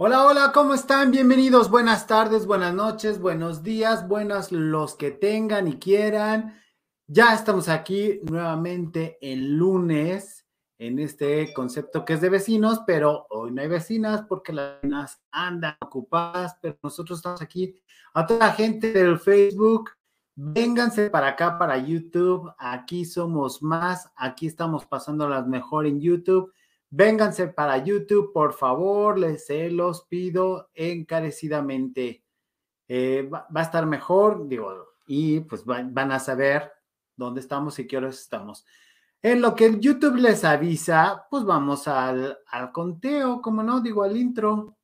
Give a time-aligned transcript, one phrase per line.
[0.00, 1.10] Hola, hola, ¿cómo están?
[1.10, 6.56] Bienvenidos, buenas tardes, buenas noches, buenos días, buenas los que tengan y quieran.
[7.08, 10.46] Ya estamos aquí nuevamente el lunes
[10.78, 15.76] en este concepto que es de vecinos, pero hoy no hay vecinas porque las andan
[15.80, 17.74] ocupadas, pero nosotros estamos aquí.
[18.14, 19.90] A toda la gente del Facebook,
[20.36, 22.48] vénganse para acá, para YouTube.
[22.56, 26.52] Aquí somos más, aquí estamos pasando las mejor en YouTube.
[26.90, 32.24] Vénganse para YouTube, por favor, les se los pido encarecidamente.
[32.88, 36.72] Eh, va, a estar mejor, digo, y pues van a saber
[37.14, 38.64] dónde estamos y qué horas estamos.
[39.20, 44.16] En lo que YouTube les avisa, pues vamos al, al conteo, como no, digo al
[44.16, 44.77] intro.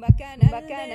[0.00, 0.90] مكان مكان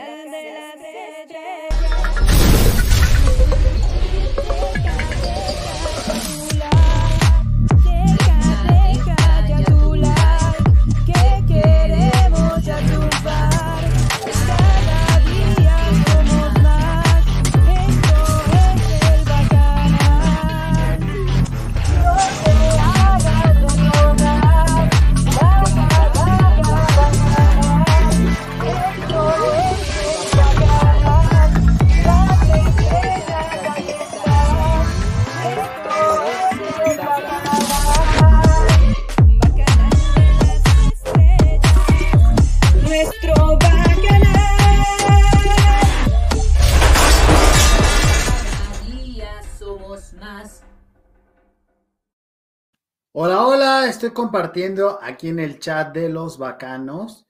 [53.87, 57.27] estoy compartiendo aquí en el chat de los bacanos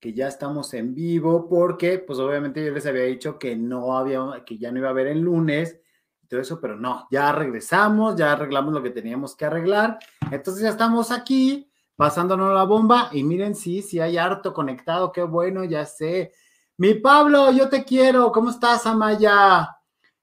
[0.00, 4.20] que ya estamos en vivo porque pues obviamente yo les había dicho que no había,
[4.46, 5.78] que ya no iba a haber el lunes
[6.22, 9.98] y todo eso, pero no, ya regresamos, ya arreglamos lo que teníamos que arreglar.
[10.30, 15.22] Entonces ya estamos aquí pasándonos la bomba y miren, sí, sí hay harto conectado, qué
[15.22, 16.32] bueno, ya sé.
[16.78, 19.76] Mi Pablo, yo te quiero, ¿cómo estás, Amaya?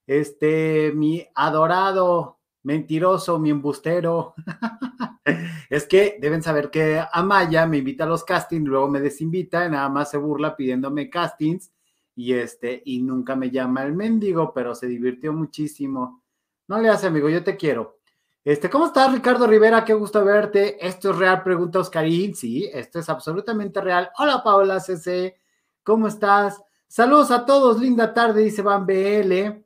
[0.07, 2.36] Este, mi adorado,
[2.67, 4.35] mentiroso, mi embustero.
[5.69, 9.69] Es que deben saber que Amaya me invita a los castings, luego me desinvita y
[9.69, 11.73] nada más se burla pidiéndome castings
[12.15, 16.23] y este, y nunca me llama el mendigo, pero se divirtió muchísimo.
[16.69, 17.99] No le hace, amigo, yo te quiero.
[18.45, 19.83] Este, ¿cómo estás, Ricardo Rivera?
[19.83, 20.77] Qué gusto verte.
[20.85, 21.43] ¿Esto es real?
[21.43, 22.33] Pregunta Oscarín.
[22.33, 24.09] Sí, esto es absolutamente real.
[24.19, 25.35] Hola, Paola CC.
[25.83, 26.61] ¿Cómo estás?
[26.87, 27.81] Saludos a todos.
[27.81, 29.65] Linda tarde, dice Van BL.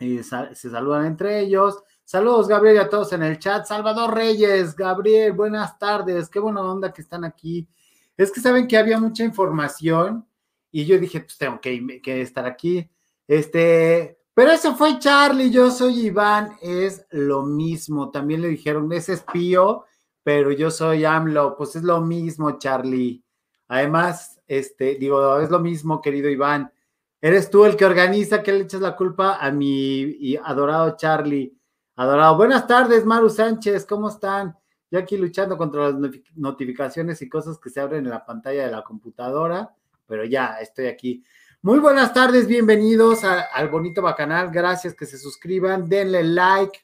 [0.00, 1.84] se saludan entre ellos.
[2.10, 3.64] Saludos, Gabriel, y a todos en el chat.
[3.66, 6.28] Salvador Reyes, Gabriel, buenas tardes.
[6.28, 7.68] Qué buena onda que están aquí.
[8.16, 10.26] Es que saben que había mucha información
[10.72, 12.90] y yo dije, pues tengo que, estar aquí.
[13.28, 18.10] Este, pero eso fue Charlie, yo soy Iván, es lo mismo.
[18.10, 19.84] También le dijeron, es espío,
[20.24, 21.56] pero yo soy AMLO.
[21.56, 23.22] Pues es lo mismo, Charlie.
[23.68, 26.72] Además, este, digo, es lo mismo, querido Iván.
[27.20, 31.59] Eres tú el que organiza, que le echas la culpa a mi adorado Charlie.
[32.00, 32.34] Adorado.
[32.34, 34.56] Buenas tardes, Maru Sánchez, ¿cómo están?
[34.90, 38.70] Yo aquí luchando contra las notificaciones y cosas que se abren en la pantalla de
[38.70, 39.74] la computadora,
[40.06, 41.22] pero ya estoy aquí.
[41.60, 44.50] Muy buenas tardes, bienvenidos al bonito bacanal.
[44.50, 46.80] Gracias que se suscriban, denle like.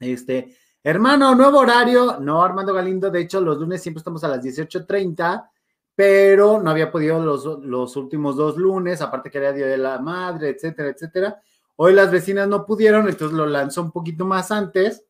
[0.00, 2.18] Este, hermano, nuevo horario.
[2.18, 5.46] No, Armando Galindo, de hecho, los lunes siempre estamos a las 18:30,
[5.94, 9.98] pero no había podido los, los últimos dos lunes, aparte que era Día de la
[9.98, 11.38] Madre, etcétera, etcétera.
[11.76, 15.04] Hoy las vecinas no pudieron, entonces lo lanzó un poquito más antes,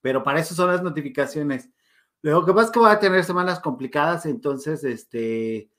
[0.00, 1.70] pero para eso son las notificaciones.
[2.22, 5.70] Lo que pasa es que voy a tener semanas complicadas, entonces este,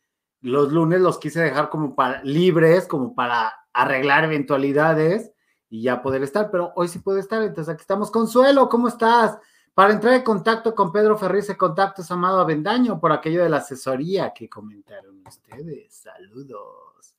[0.42, 5.32] los lunes los quise dejar como para libres, como para arreglar eventualidades
[5.70, 8.12] y ya poder estar, pero hoy sí puede estar, entonces aquí estamos.
[8.12, 9.38] Consuelo, ¿cómo estás?
[9.74, 14.34] Para entrar en contacto con Pedro Ferriz, contactos Amado Avendaño por aquello de la asesoría
[14.34, 15.94] que comentaron ustedes.
[15.94, 17.17] Saludos.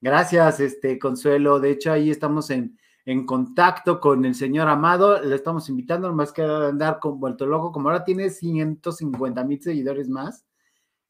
[0.00, 1.58] Gracias, este Consuelo.
[1.58, 5.22] De hecho, ahí estamos en, en contacto con el señor Amado.
[5.22, 7.72] Le estamos invitando, más que andar con vuelto loco.
[7.72, 10.44] Como ahora tiene 150 mil seguidores más,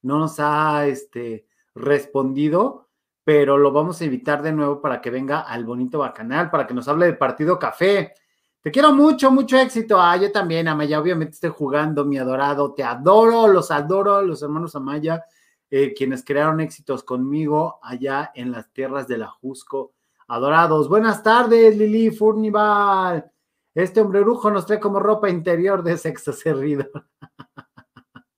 [0.02, 2.88] no nos ha este, respondido,
[3.24, 6.74] pero lo vamos a invitar de nuevo para que venga al bonito bacanal, para que
[6.74, 8.14] nos hable del partido café.
[8.60, 10.00] Te quiero mucho, mucho éxito.
[10.00, 12.72] Ah, yo también, Amaya, obviamente estoy jugando, mi adorado.
[12.74, 15.24] Te adoro, los adoro, los hermanos Amaya.
[15.70, 19.94] Eh, quienes crearon éxitos conmigo allá en las tierras de la Jusco.
[20.28, 20.88] Adorados.
[20.88, 23.30] Buenas tardes, Lili Furnival.
[23.74, 27.06] Este hombre brujo nos trae como ropa interior de sexo servidor.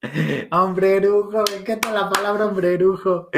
[0.51, 3.29] hombrerujo, me encanta la palabra hombrerujo.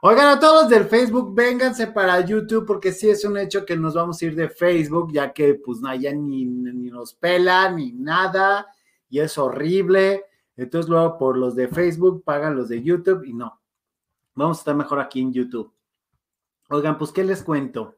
[0.00, 3.94] Oigan, a todos del Facebook, vénganse para YouTube porque sí es un hecho que nos
[3.94, 8.66] vamos a ir de Facebook, ya que pues no, ni, ni nos pela ni nada
[9.10, 10.24] y es horrible.
[10.58, 13.60] Entonces luego por los de Facebook pagan los de YouTube y no.
[14.34, 15.72] Vamos a estar mejor aquí en YouTube.
[16.68, 17.94] Oigan, pues ¿qué les cuento?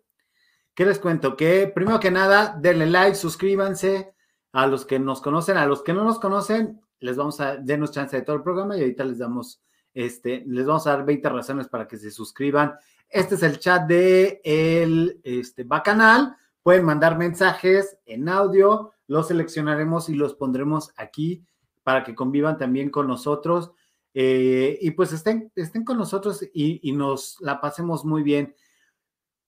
[0.75, 1.37] ¿Qué les cuento?
[1.37, 4.15] Que primero que nada, denle like, suscríbanse
[4.53, 7.93] a los que nos conocen, a los que no nos conocen, les vamos a darnos
[7.93, 9.63] chance de todo el programa y ahorita les damos
[9.95, 12.75] este, les vamos a dar 20 razones para que se suscriban.
[13.09, 16.37] Este es el chat de el este, Bacanal.
[16.63, 21.43] Pueden mandar mensajes en audio, los seleccionaremos y los pondremos aquí
[21.83, 23.73] para que convivan también con nosotros.
[24.13, 28.55] Eh, y pues estén, estén con nosotros y, y nos la pasemos muy bien.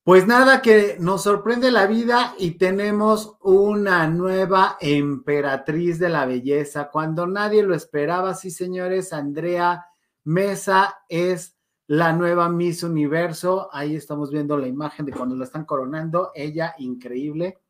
[0.04, 6.90] Pues nada, que nos sorprende la vida y tenemos una nueva emperatriz de la belleza.
[6.90, 9.86] Cuando nadie lo esperaba, sí, señores, Andrea
[10.24, 11.56] Mesa es
[11.86, 13.68] la nueva Miss Universo.
[13.72, 16.32] Ahí estamos viendo la imagen de cuando la están coronando.
[16.34, 17.60] Ella, increíble.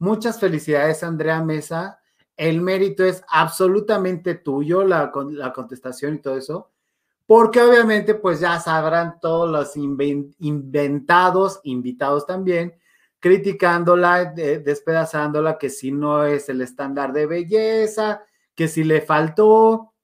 [0.00, 2.01] Muchas felicidades, Andrea Mesa.
[2.36, 6.70] El mérito es absolutamente tuyo, la, la contestación y todo eso.
[7.26, 12.74] Porque obviamente, pues ya sabrán todos los inventados, invitados también,
[13.20, 18.24] criticándola, despedazándola, que si no es el estándar de belleza,
[18.54, 19.94] que si le faltó.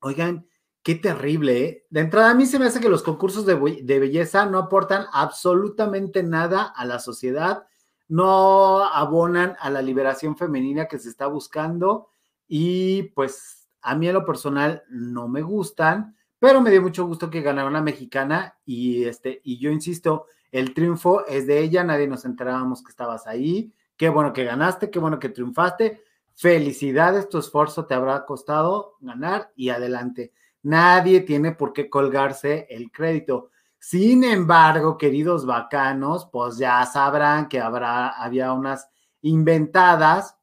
[0.00, 0.48] Oigan,
[0.88, 1.86] Qué terrible, ¿eh?
[1.90, 6.22] De entrada, a mí se me hace que los concursos de, belleza no aportan absolutamente
[6.22, 7.66] nada a la sociedad,
[8.08, 12.10] no abonan a la liberación femenina que se está buscando
[12.46, 17.30] y pues a mí en lo personal no me gustan, pero me dio mucho gusto
[17.30, 22.08] que ganara una mexicana y este y yo insisto, el triunfo es de ella, nadie
[22.08, 26.02] nos enterábamos que estabas ahí, qué bueno que ganaste, qué bueno que triunfaste,
[26.34, 30.32] felicidades, tu esfuerzo te habrá costado ganar y adelante.
[30.62, 33.50] Nadie tiene por qué colgarse el crédito.
[33.78, 38.88] Sin embargo, queridos bacanos, pues ya sabrán que habrá, había unas
[39.22, 40.36] inventadas.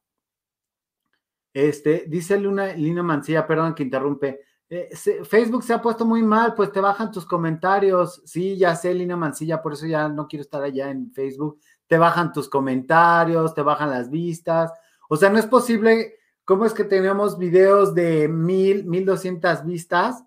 [1.52, 4.40] Este, dice Luna, Lina Mancilla, perdón que interrumpe.
[4.68, 4.90] Eh,
[5.24, 8.22] Facebook se ha puesto muy mal, pues te bajan tus comentarios.
[8.24, 11.60] Sí, ya sé, Lina Mancilla, por eso ya no quiero estar allá en Facebook.
[11.86, 14.72] Te bajan tus comentarios, te bajan las vistas.
[15.08, 20.24] O sea, no es posible cómo es que tenemos videos de mil, mil doscientas vistas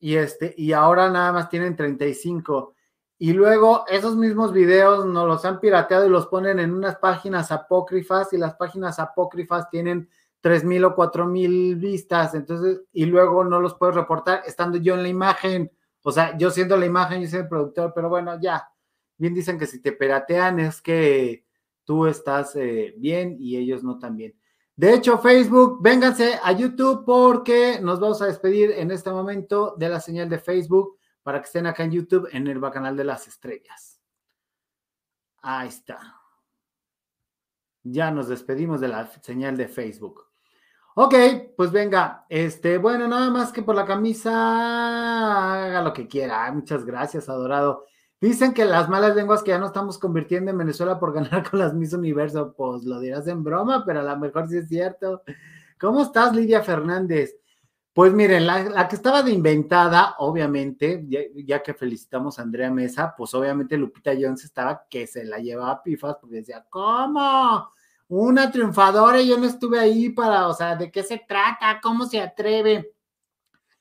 [0.00, 2.74] y, este, y ahora nada más tienen 35.
[3.18, 7.52] Y luego esos mismos videos nos los han pirateado y los ponen en unas páginas
[7.52, 10.08] apócrifas y las páginas apócrifas tienen
[10.40, 12.34] tres mil o cuatro mil vistas.
[12.34, 15.70] Entonces, y luego no los puedo reportar estando yo en la imagen.
[16.02, 18.66] O sea, yo siendo la imagen, yo soy el productor, pero bueno, ya.
[19.18, 21.44] Bien dicen que si te piratean es que
[21.84, 24.34] tú estás eh, bien y ellos no tan bien.
[24.80, 29.90] De hecho, Facebook, vénganse a YouTube porque nos vamos a despedir en este momento de
[29.90, 33.28] la señal de Facebook para que estén acá en YouTube en el canal de las
[33.28, 34.00] estrellas.
[35.42, 36.22] Ahí está.
[37.82, 40.28] Ya nos despedimos de la señal de Facebook.
[40.94, 41.14] Ok,
[41.54, 44.32] pues venga, este, bueno, nada más que por la camisa,
[45.62, 46.50] haga lo que quiera.
[46.52, 47.84] Muchas gracias, adorado.
[48.20, 51.58] Dicen que las malas lenguas que ya no estamos convirtiendo en Venezuela por ganar con
[51.58, 55.22] las Miss Universo, pues lo dirás en broma, pero a lo mejor sí es cierto.
[55.80, 57.36] ¿Cómo estás, Lidia Fernández?
[57.92, 63.34] Pues miren, la, que estaba de inventada, obviamente, ya, que felicitamos a Andrea Mesa, pues
[63.34, 67.68] obviamente Lupita Jones estaba que se la llevaba a pifas porque decía, ¿cómo?
[68.08, 71.80] Una triunfadora y yo no estuve ahí para, o sea, ¿de qué se trata?
[71.82, 72.92] ¿Cómo se atreve?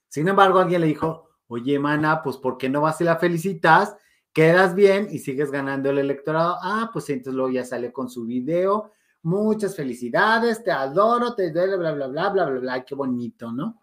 [0.07, 3.95] Sin embargo, alguien le dijo, oye, mana, pues ¿por qué no vas y la felicitas?
[4.33, 6.57] Quedas bien y sigues ganando el electorado.
[6.61, 8.91] Ah, pues entonces luego ya sale con su video.
[9.21, 13.81] Muchas felicidades, te adoro, te duele, bla, bla, bla, bla, bla, bla, qué bonito, ¿no?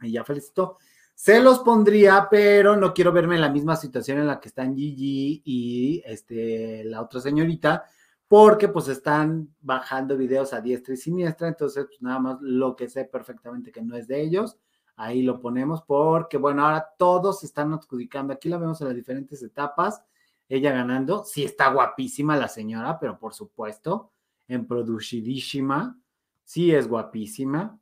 [0.00, 0.78] Y ya felicito.
[1.14, 4.74] Se los pondría, pero no quiero verme en la misma situación en la que están
[4.74, 7.84] Gigi y este, la otra señorita,
[8.26, 12.88] porque pues están bajando videos a diestra y siniestra, entonces pues nada más lo que
[12.88, 14.58] sé perfectamente que no es de ellos,
[14.96, 18.32] Ahí lo ponemos porque, bueno, ahora todos están adjudicando.
[18.32, 20.02] Aquí la vemos en las diferentes etapas.
[20.48, 21.24] Ella ganando.
[21.24, 24.12] Sí está guapísima la señora, pero por supuesto,
[24.46, 25.98] en producidísima.
[26.44, 27.78] Sí es guapísima.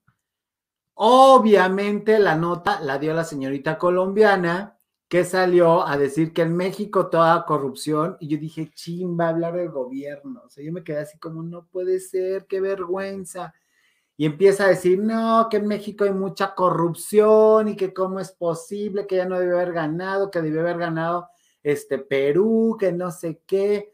[0.94, 4.78] Obviamente la nota la dio la señorita colombiana
[5.08, 9.68] que salió a decir que en México toda corrupción, y yo dije, chimba, hablar del
[9.68, 10.40] gobierno.
[10.46, 13.52] O sea, yo me quedé así como, no puede ser, qué vergüenza
[14.16, 18.30] y empieza a decir, no, que en México hay mucha corrupción y que cómo es
[18.32, 21.28] posible, que ya no debe haber ganado, que debe haber ganado
[21.62, 23.92] este Perú, que no sé qué.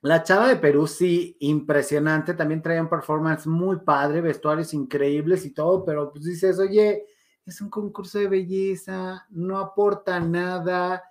[0.00, 2.34] La chava de Perú, sí, impresionante.
[2.34, 7.06] También traía un performance muy padre, vestuarios increíbles y todo, pero pues dices, oye,
[7.46, 11.04] es un concurso de belleza, no aporta nada,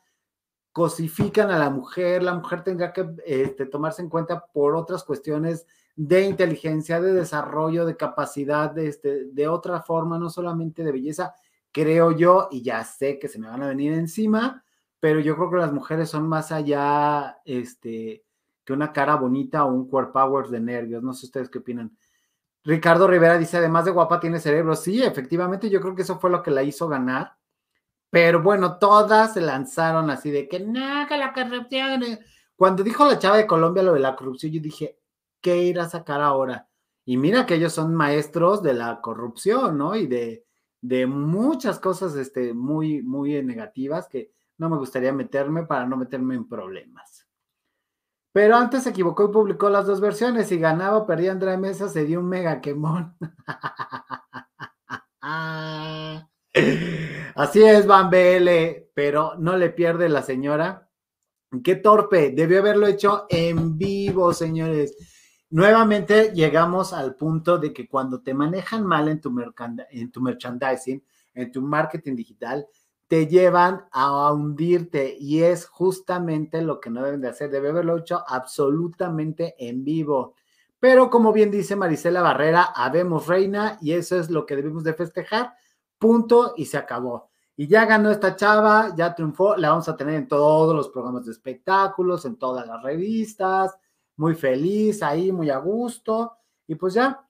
[0.72, 5.65] cosifican a la mujer, la mujer tendrá que este, tomarse en cuenta por otras cuestiones
[5.98, 11.34] de inteligencia, de desarrollo, de capacidad, de, este, de otra forma, no solamente de belleza,
[11.72, 14.63] creo yo, y ya sé que se me van a venir encima,
[15.00, 18.24] pero yo creo que las mujeres son más allá, este,
[18.63, 21.01] que una cara bonita o un core power de nervios.
[21.01, 21.98] No sé ustedes qué opinan.
[22.63, 24.75] Ricardo Rivera dice, además de guapa, tiene cerebro.
[24.75, 27.38] Sí, efectivamente, yo creo que eso fue lo que la hizo ganar.
[28.10, 32.01] Pero bueno, todas se lanzaron así de que, no, que la corrupción.
[32.56, 35.00] Cuando dijo la chava de Colombia lo de la corrupción, yo dije,
[35.41, 36.67] ¿qué ir a sacar ahora?
[37.06, 39.96] Y mira que ellos son maestros de la corrupción, ¿no?
[39.96, 40.46] Y de,
[40.82, 46.36] de muchas cosas este, muy, muy negativas que no me gustaría meterme para no meterme
[46.36, 47.27] en problemas.
[48.34, 50.48] Pero antes se equivocó y publicó las dos versiones.
[50.48, 53.15] Si ganaba o perdía Andrea Mesa, se dio un mega quemón.
[57.36, 60.89] Así es, Van BL, pero no le pierde la señora.
[61.63, 64.96] Qué torpe, debió haberlo hecho en vivo, señores.
[65.50, 69.34] Nuevamente llegamos al punto de que cuando te manejan mal en tu,
[69.92, 71.01] en tu merchandising,
[71.34, 72.68] en tu marketing digital,
[73.08, 77.50] te llevan a hundirte y es justamente lo que no deben de hacer.
[77.50, 80.36] Debe haberlo hecho absolutamente en vivo.
[80.80, 84.94] Pero como bien dice Marisela Barrera, habemos reina y eso es lo que debemos de
[84.94, 85.54] festejar.
[85.98, 87.30] Punto y se acabó.
[87.56, 91.25] Y ya ganó esta chava, ya triunfó, la vamos a tener en todos los programas
[91.25, 93.75] de espectáculos, en todas las revistas,
[94.17, 96.33] muy feliz ahí, muy a gusto.
[96.67, 97.25] Y pues ya,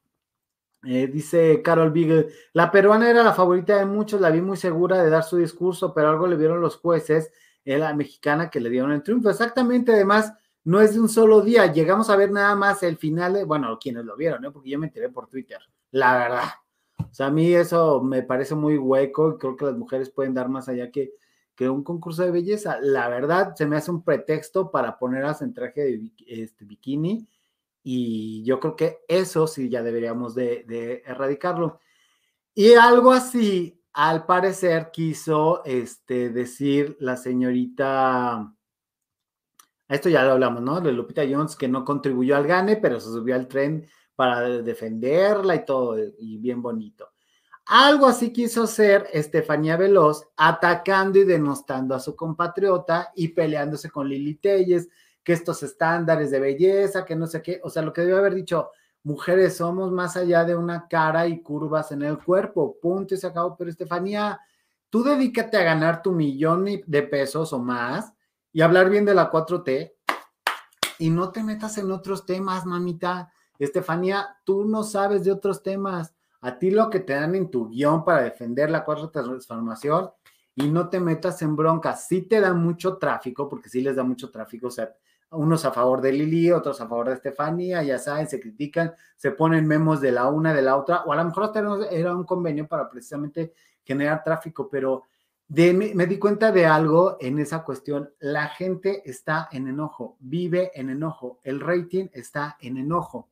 [0.84, 5.03] eh, dice Carol Beagle, la peruana era la favorita de muchos, la vi muy segura
[5.03, 7.32] de dar su discurso, pero algo le vieron los jueces,
[7.65, 9.29] eh, la mexicana que le dieron el triunfo.
[9.29, 13.46] Exactamente, además, no es de un solo día, llegamos a ver nada más el final,
[13.46, 14.51] bueno, quienes lo vieron, ¿no?
[14.51, 15.60] porque yo me enteré por Twitter,
[15.91, 16.50] la verdad.
[17.00, 20.34] O sea, a mí eso me parece muy hueco y creo que las mujeres pueden
[20.34, 21.13] dar más allá que,
[21.58, 22.80] que un concurso de belleza.
[22.82, 27.28] La verdad, se me hace un pretexto para ponerlas en traje de este, bikini
[27.84, 31.80] y yo creo que eso sí ya deberíamos de, erradicarlo.
[32.54, 38.54] Y algo así, al parecer, quiso este, decir la señorita,
[39.88, 40.80] esto ya lo hablamos, ¿no?
[40.80, 45.56] De Lupita Jones, que no contribuyó al gane, pero se subió al tren para defenderla
[45.56, 47.10] y todo, y bien bonito.
[47.70, 54.08] Algo así quiso hacer Estefanía Veloz, atacando y denostando a su compatriota y peleándose con
[54.08, 54.88] Lili Telles
[55.22, 58.36] que estos estándares de belleza, que no sé qué, o sea, lo que debió haber
[58.36, 58.72] dicho,
[59.04, 63.28] mujeres somos más allá de una cara y curvas en el cuerpo, punto y se
[63.28, 64.40] acabó, pero Estefanía,
[64.90, 68.14] tú dedícate a ganar tu millón de pesos o más
[68.54, 69.94] y hablar bien de la 4T
[71.00, 73.32] y no te metas en otros temas, mamita.
[73.60, 76.14] Estefanía, tú no sabes de otros temas.
[76.48, 80.12] A ti lo que te dan en tu guion para defender la cuarta transformación
[80.56, 82.08] y no te metas en broncas.
[82.08, 84.96] Sí te da mucho tráfico, porque sí les da mucho tráfico, o sea,
[85.32, 89.32] unos a favor de Lili, otros a favor de Estefanía, ya saben, se critican, se
[89.32, 91.60] ponen memos de la una, de la otra, o a lo mejor hasta
[91.92, 95.04] era un convenio para precisamente generar tráfico, pero
[95.50, 98.10] me, di cuenta de algo en esa cuestión.
[98.20, 103.27] La gente está en enojo, vive en enojo, el rating está en enojo.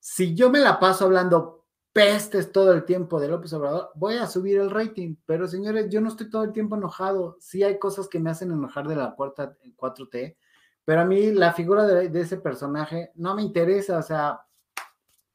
[0.00, 1.63] Si yo me la paso hablando
[1.94, 6.00] pestes todo el tiempo de López Obrador, voy a subir el rating, pero señores, yo
[6.00, 7.36] no estoy todo el tiempo enojado.
[7.38, 10.36] Sí hay cosas que me hacen enojar de la cuarta 4T,
[10.84, 14.40] pero a mí la figura de, ese personaje no me interesa, o sea,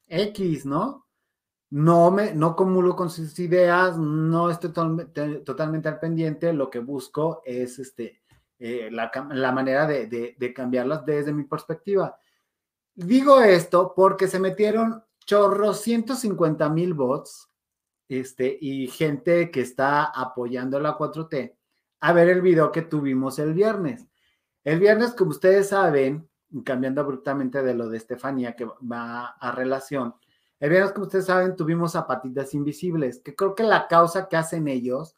[0.06, 1.06] X, ¿no?
[1.70, 7.40] No me, no comulgo con sus ideas, no estoy totalmente al pendiente, lo que busco
[7.46, 8.20] es este,
[8.58, 9.10] eh, la,
[9.52, 12.18] manera de, de, cambiarlas desde mi perspectiva.
[12.94, 17.48] Digo esto porque se metieron chorros 150 mil bots
[18.08, 21.54] este, y gente que está apoyando la 4T
[22.00, 24.08] a ver el video que tuvimos el viernes.
[24.64, 26.28] El viernes, como ustedes saben,
[26.64, 30.16] cambiando abruptamente de lo de Estefanía, que va a relación,
[30.58, 34.66] el viernes, como ustedes saben, tuvimos zapatitas invisibles, que creo que la causa que hacen
[34.66, 35.16] ellos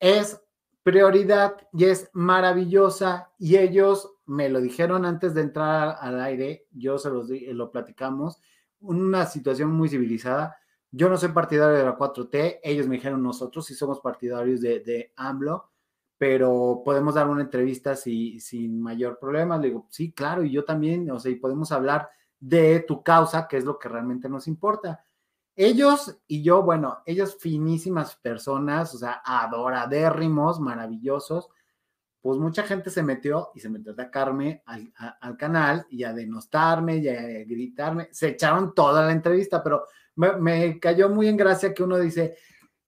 [0.00, 0.42] es
[0.82, 6.98] prioridad y es maravillosa y ellos me lo dijeron antes de entrar al aire, yo
[6.98, 8.40] se los lo platicamos,
[8.84, 10.56] una situación muy civilizada.
[10.90, 14.80] Yo no soy partidario de la 4T, ellos me dijeron nosotros sí somos partidarios de,
[14.80, 15.70] de AMLO,
[16.16, 19.58] pero podemos dar una entrevista sin mayor problema.
[19.58, 23.48] Le digo, sí, claro, y yo también, o sea, y podemos hablar de tu causa,
[23.48, 25.04] que es lo que realmente nos importa.
[25.56, 31.48] Ellos y yo, bueno, ellos finísimas personas, o sea, adoradérrimos, maravillosos,
[32.24, 36.96] pues mucha gente se metió y se metió a atacarme al, canal y a denostarme
[36.96, 38.08] y a gritarme.
[38.12, 39.84] Se echaron toda la entrevista, pero
[40.16, 42.38] me, me, cayó muy en gracia que uno dice,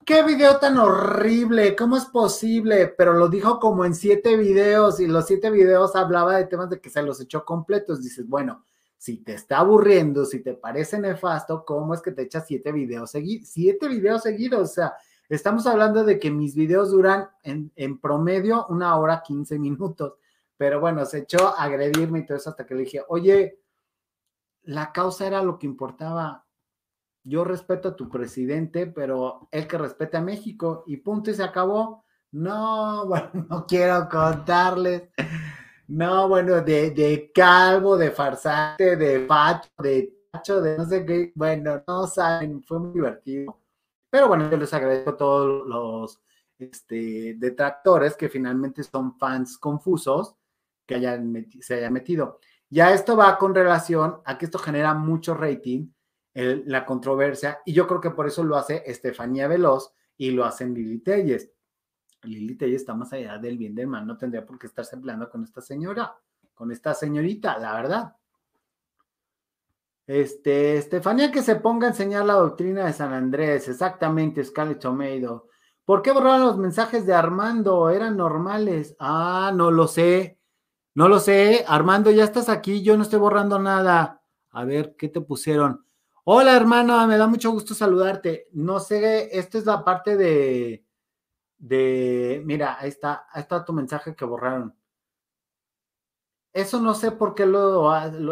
[0.03, 2.87] qué video tan horrible, ¿cómo es posible?
[2.97, 6.81] Pero lo dijo como en siete videos y los siete videos hablaba de temas de
[6.81, 8.01] que se los echó completos.
[8.01, 8.65] Dices, bueno,
[8.97, 13.11] si te está aburriendo, si te parece nefasto, ¿cómo es que te echas siete videos
[13.11, 13.49] seguidos?
[13.49, 14.95] Siete videos seguidos, o sea,
[15.29, 20.13] Estamos hablando de que mis videos duran en, promedio una hora 15 minutos,
[20.55, 23.59] pero bueno, se echó a agredirme y todo eso hasta que le dije, oye,
[24.63, 26.45] la causa era lo que importaba.
[27.23, 31.43] Yo respeto a tu presidente, pero él que respete a México y punto y se
[31.43, 32.05] acabó.
[32.31, 35.09] No, bueno, no quiero contarles.
[35.89, 41.33] No, bueno, de, de calvo, de farsante, de facho, de tacho, de no sé qué.
[41.35, 43.57] Bueno, no saben, fue muy divertido.
[44.09, 46.21] Pero bueno, yo les agradezco a todos los
[46.57, 50.35] este, detractores que finalmente son fans confusos
[50.85, 52.39] que hayan se hayan metido.
[52.69, 55.89] Ya esto va con relación a que esto genera mucho rating,
[56.33, 60.73] la controversia, y yo creo que por eso lo hace Estefanía Veloz y lo hacen
[60.73, 61.51] Lili Telles.
[62.23, 65.29] Lili Telles está más allá del bien del mal, no tendría por qué estarse peleando
[65.29, 66.15] con esta señora,
[66.53, 68.15] con esta señorita, la verdad.
[70.07, 75.49] Este, Estefanía que se ponga a enseñar la doctrina de San Andrés, exactamente, Scarlett Tomeido.
[75.83, 77.89] ¿Por qué borraron los mensajes de Armando?
[77.89, 78.95] Eran normales.
[78.99, 80.39] Ah, no lo sé.
[80.95, 81.63] No lo sé.
[81.67, 82.83] Armando, ya estás aquí.
[82.83, 84.21] Yo no estoy borrando nada.
[84.51, 85.85] A ver, ¿qué te pusieron?
[86.25, 88.47] Hola, hermana, me da mucho gusto saludarte.
[88.51, 90.85] No sé, esta es la parte de,
[91.57, 94.75] de, mira, ahí está, ahí está tu mensaje que borraron.
[96.57, 97.83] Eso no sé por qué lo,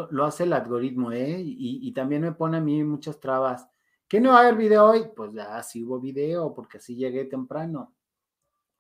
[0.10, 1.44] lo, hace el algoritmo, ¿eh?
[1.46, 3.70] Y, también me pone a mí muchas trabas.
[4.08, 5.12] ¿Qué no va a haber video hoy?
[5.16, 7.94] Pues ya sí hubo video, porque así llegué temprano.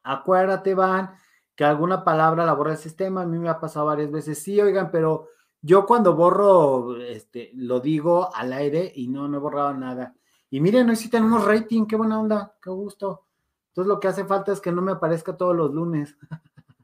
[0.01, 1.11] Acuérdate, Van,
[1.55, 3.21] que alguna palabra la borra el sistema.
[3.21, 4.41] A mí me ha pasado varias veces.
[4.41, 5.27] Sí, oigan, pero
[5.61, 10.15] yo cuando borro, este, lo digo al aire y no, no he borrado nada.
[10.49, 13.27] Y miren, hoy sí tenemos rating, qué buena onda, qué gusto.
[13.67, 16.17] Entonces lo que hace falta es que no me aparezca todos los lunes.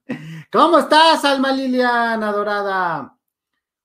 [0.51, 3.17] ¿Cómo estás, Alma Liliana Dorada?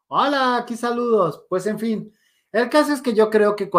[0.08, 1.46] Hola, aquí saludos.
[1.48, 2.12] Pues en fin,
[2.50, 3.70] el caso es que yo creo que,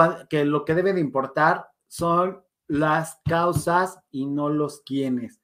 [0.45, 5.41] lo que debe de importar son las causas y no los quiénes.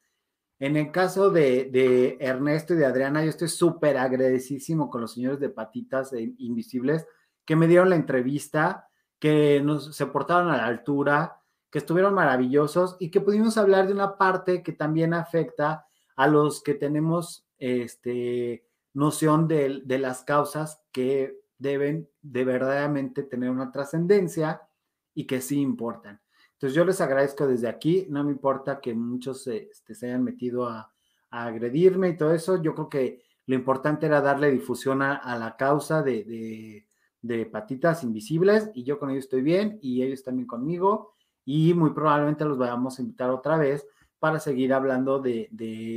[0.58, 5.41] En el caso de, Ernesto y de Adriana, yo estoy súper agradecidísimo con los señores
[5.41, 7.06] de Patitas e Invisibles
[7.43, 8.88] que me dieron la entrevista,
[9.19, 13.93] que nos, se portaron a la altura, que estuvieron maravillosos y que pudimos hablar de
[13.93, 20.82] una parte que también afecta a los que tenemos este, noción de, de las causas
[20.91, 24.62] que deben de verdaderamente tener una trascendencia
[25.13, 26.19] y que sí importan.
[26.63, 30.67] Entonces yo les agradezco desde aquí, no me importa que muchos este, se hayan metido
[30.67, 30.89] a,
[31.30, 36.04] agredirme y todo eso, yo creo que lo importante era darle difusión a, la causa
[36.04, 36.88] de, de,
[37.23, 41.89] de, patitas invisibles y yo con ellos estoy bien y ellos también conmigo y muy
[41.89, 43.88] probablemente los vayamos a invitar otra vez
[44.23, 45.49] para seguir hablando de,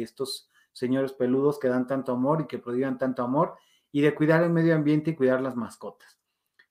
[0.02, 3.54] estos señores peludos que dan tanto amor y que prodigan tanto amor
[3.92, 6.18] y de cuidar el medio ambiente y cuidar las mascotas.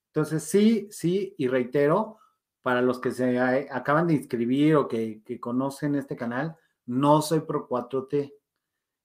[0.07, 2.17] Entonces, sí, sí, y reitero,
[2.61, 3.39] para los que se
[3.71, 8.33] acaban de inscribir o que, que conocen este canal, no soy pro 4T.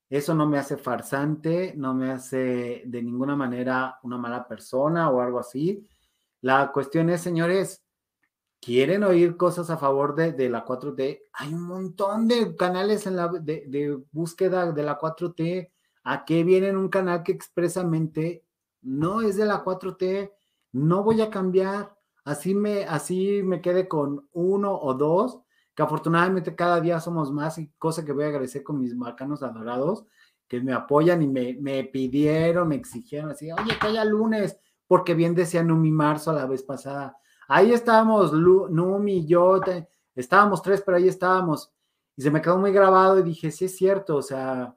[0.09, 5.21] Eso no me hace farsante, no me hace de ninguna manera una mala persona o
[5.21, 5.87] algo así.
[6.41, 7.81] La cuestión es, señores,
[8.61, 14.71] quieren oír cosas a favor de, la 4T, hay un montón de canales de, búsqueda
[14.71, 15.71] de la 4T.
[16.03, 18.45] ¿A qué vienen un canal que expresamente
[18.81, 20.31] no es de la 4T?
[20.73, 21.95] No voy a cambiar.
[22.23, 25.41] Así me, así me quede con uno o dos,
[25.75, 29.41] que afortunadamente cada día somos más, y cosa que voy a agradecer con mis marcanos
[29.41, 30.05] adorados,
[30.47, 35.15] que me apoyan y me, me pidieron, me exigieron así, oye, que haya lunes, porque
[35.15, 37.17] bien decían un mi marzo la vez pasada
[37.53, 39.59] Ahí estábamos, Numi y yo,
[40.15, 41.69] estábamos tres, pero ahí estábamos.
[42.15, 44.73] Y se me quedó muy grabado y dije, sí es cierto, o sea,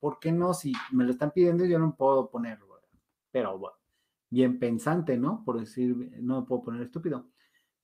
[0.00, 0.52] ¿por qué no?
[0.52, 2.80] Si me lo están pidiendo, yo no puedo ponerlo.
[3.30, 3.76] Pero bueno,
[4.30, 5.44] bien pensante, ¿no?
[5.44, 7.26] Por decir, no puedo poner estúpido.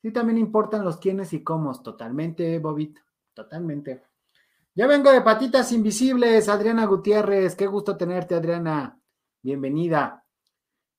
[0.03, 3.03] Sí, también importan los quiénes y cómo, totalmente, Bobito,
[3.35, 4.03] totalmente.
[4.75, 9.01] Ya vengo de patitas invisibles, Adriana Gutiérrez, qué gusto tenerte, Adriana.
[9.43, 10.25] Bienvenida.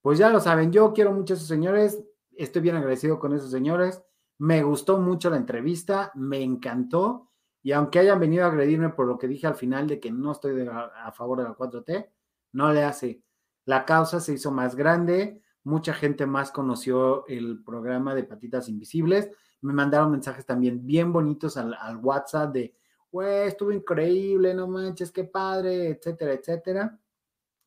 [0.02, 2.02] Pues ya lo saben, yo quiero mucho a esos señores,
[2.38, 4.02] estoy bien agradecido con esos señores.
[4.38, 7.32] Me gustó mucho la entrevista, me encantó.
[7.64, 10.32] Y aunque hayan venido a agredirme por lo que dije al final de que no
[10.32, 12.10] estoy a, favor de la 4T,
[12.54, 13.24] no le hace.
[13.66, 19.32] La causa se hizo más grande, mucha gente más conoció el programa de Patitas Invisibles.
[19.62, 22.76] Me mandaron mensajes también bien bonitos al, WhatsApp de
[23.10, 27.00] pues estuvo increíble, no manches, qué padre, etcétera, etcétera.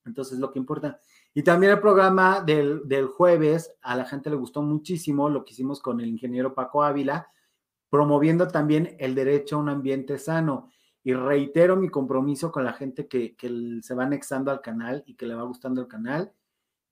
[0.04, 1.00] Entonces, lo que importa.
[1.38, 5.52] Y también el programa del, del, jueves, a la gente le gustó muchísimo lo que
[5.52, 7.30] hicimos con el ingeniero Paco Ávila,
[7.88, 10.72] promoviendo también el derecho a un ambiente sano.
[11.04, 15.14] Y reitero mi compromiso con la gente que, que se va anexando al canal y
[15.14, 16.32] que le va gustando el canal,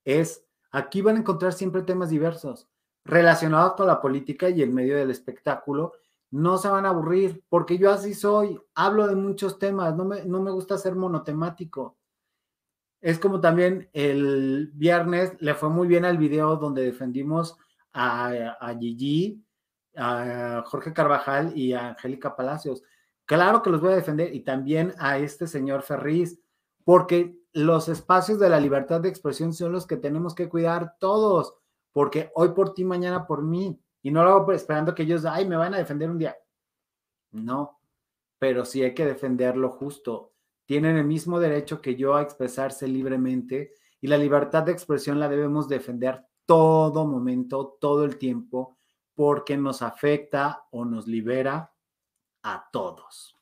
[0.04, 2.68] es aquí van a encontrar siempre temas diversos
[3.04, 5.94] relacionados con la política y el medio del espectáculo.
[6.30, 10.24] No se van a aburrir, porque yo así soy, hablo de muchos temas, no me,
[10.24, 11.96] no me gusta ser monotemático.
[13.06, 17.56] Es como también el viernes le fue muy bien al video donde defendimos
[17.92, 19.46] a, a Gigi,
[19.94, 22.82] a Jorge Carvajal y a Angélica Palacios.
[23.24, 26.40] Claro que los voy a defender y también a este señor Ferriz,
[26.82, 31.54] porque los espacios de la libertad de expresión son los que tenemos que cuidar todos,
[31.92, 33.80] porque hoy por ti, mañana por mí.
[34.02, 36.36] Y no lo hago esperando que ellos, ay, me van a defender un día.
[37.30, 37.78] No,
[38.40, 40.32] pero sí hay que defenderlo justo
[40.66, 45.28] tienen el mismo derecho que yo a expresarse libremente y la libertad de expresión la
[45.28, 48.76] debemos defender todo momento, todo el tiempo,
[49.14, 51.72] porque nos afecta o nos libera
[52.42, 53.36] a todos.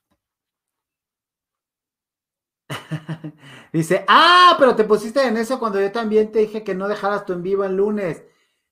[3.72, 7.26] Dice, ah, pero te pusiste en eso cuando yo también te dije que no dejaras
[7.26, 8.24] tu en vivo el lunes.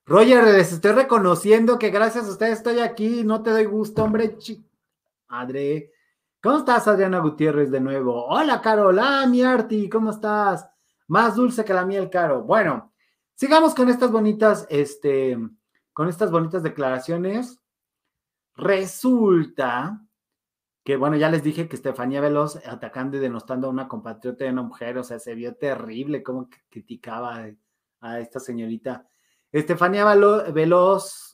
[0.07, 4.37] Roger, les estoy reconociendo que gracias a ustedes estoy aquí, no te doy gusto, hombre.
[5.29, 5.93] Madre,
[6.43, 8.27] ¿Cómo estás, Adriana Gutiérrez, de nuevo?
[8.27, 8.89] Hola, Caro.
[8.89, 9.89] Hola, mi Arti.
[9.89, 10.69] ¿Cómo estás?
[11.07, 12.43] Más dulce que la miel, Caro.
[12.43, 12.93] Bueno,
[13.37, 15.39] sigamos con estas bonitas, este,
[15.93, 17.61] con estas bonitas declaraciones.
[18.57, 20.05] Resulta
[20.83, 24.51] que, bueno, ya les dije que Estefanía Veloz atacando y denostando a una compatriota de
[24.51, 27.47] una mujer, o sea, se vio terrible cómo criticaba
[28.01, 29.07] a esta señorita.
[29.53, 30.05] Estefanía
[30.53, 31.32] Veloz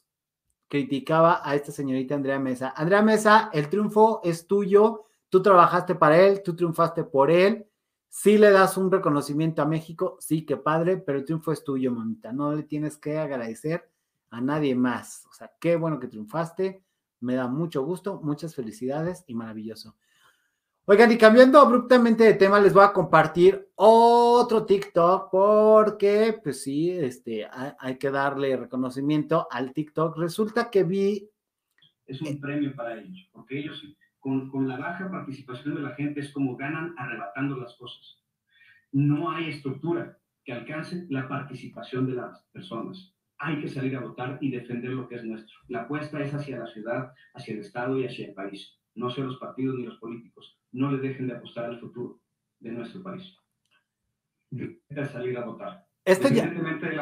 [0.69, 2.73] criticaba a esta señorita Andrea Mesa.
[2.77, 7.67] Andrea Mesa, el triunfo es tuyo, tú trabajaste para él, tú triunfaste por él.
[8.11, 11.93] Sí le das un reconocimiento a México, sí, que padre, pero el triunfo es tuyo,
[11.93, 12.33] mamita.
[12.33, 13.91] No le tienes que agradecer
[14.31, 15.27] a nadie más.
[15.31, 16.85] O sea, qué bueno que triunfaste.
[17.21, 19.97] Me da mucho gusto, muchas felicidades y maravilloso.
[20.91, 26.91] Oigan, y cambiando abruptamente de tema, les voy a compartir otro TikTok porque, pues sí,
[26.91, 27.47] este,
[27.79, 30.17] hay, que darle reconocimiento al TikTok.
[30.17, 31.29] Resulta que vi...
[32.07, 33.85] Es un premio para ellos, porque ellos
[34.19, 38.23] con, con la baja participación de la gente es como ganan arrebatando las cosas.
[38.91, 43.15] No hay estructura que alcance la participación de las personas.
[43.37, 45.55] Hay que salir a votar y defender lo que es nuestro.
[45.69, 49.29] La apuesta es hacia la ciudad, hacia el Estado y hacia el país no sean
[49.29, 50.59] los partidos ni los políticos.
[50.73, 52.19] No le dejen de apostar al futuro
[52.59, 53.37] de nuestro país.
[55.13, 55.87] salir a votar.
[56.05, 56.29] Este,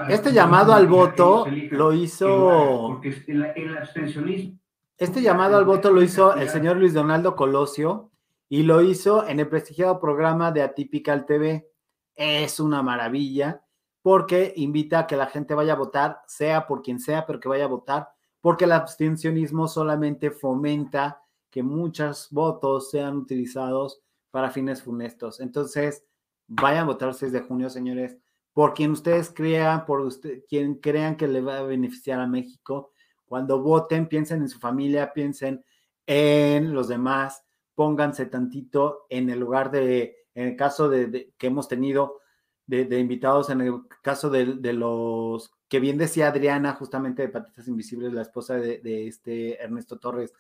[0.09, 2.89] este llamado al voto lo hizo.
[2.93, 4.59] Porque el, el abstencionismo.
[4.99, 8.11] Este llamado al voto lo hizo el señor Luis Donaldo Colosio
[8.49, 11.69] y lo hizo en el prestigiado programa de Atypical TV.
[12.15, 13.63] Es una maravilla
[14.03, 17.49] porque invita a que la gente vaya a votar, sea por quien sea, pero que
[17.49, 18.09] vaya a votar,
[18.41, 21.23] porque el abstencionismo solamente fomenta
[21.57, 25.41] que muchos votos sean utilizados para fines funestos.
[25.41, 26.05] Entonces,
[26.47, 28.19] vayan a votar el 6 de junio, señores,
[28.53, 32.93] por quien ustedes crean, por usted, quien crean que le va a beneficiar a México.
[33.25, 35.65] Cuando voten, piensen en su familia, piensen
[36.05, 37.43] en los demás,
[37.75, 42.21] pónganse tantito en el lugar de, en el caso de, que hemos tenido
[42.67, 48.13] de, invitados, en el caso de, los que bien decía Adriana, justamente de Patitas Invisibles,
[48.13, 50.35] la esposa de, este Ernesto Torres,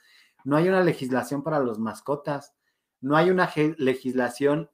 [0.46, 2.54] no hay una legislación para los mascotas,
[3.00, 4.70] no hay una legislación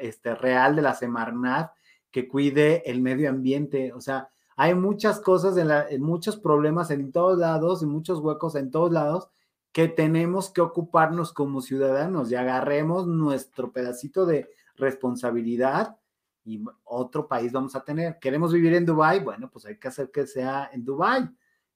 [0.00, 1.72] este, real de la Semarnat
[2.10, 7.38] que cuide el medio ambiente, o sea, hay muchas cosas, en, muchos problemas en todos
[7.38, 9.28] lados y muchos huecos en todos lados
[9.72, 15.98] que tenemos que ocuparnos como ciudadanos y agarremos nuestro pedacito de responsabilidad
[16.46, 18.18] y otro país vamos a tener.
[18.18, 19.20] ¿Queremos vivir en Dubái?
[19.20, 21.28] Bueno, pues hay que hacer que sea en Dubái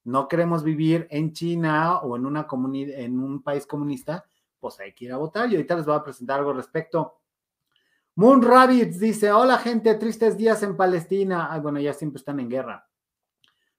[0.05, 4.25] no queremos vivir en China o en, una en un país comunista,
[4.59, 5.49] pues hay que ir a votar.
[5.51, 7.21] Y ahorita les voy a presentar algo al respecto.
[8.15, 11.53] Moon Rabbits dice: Hola, gente, tristes días en Palestina.
[11.53, 12.89] Ay, bueno, ya siempre están en guerra.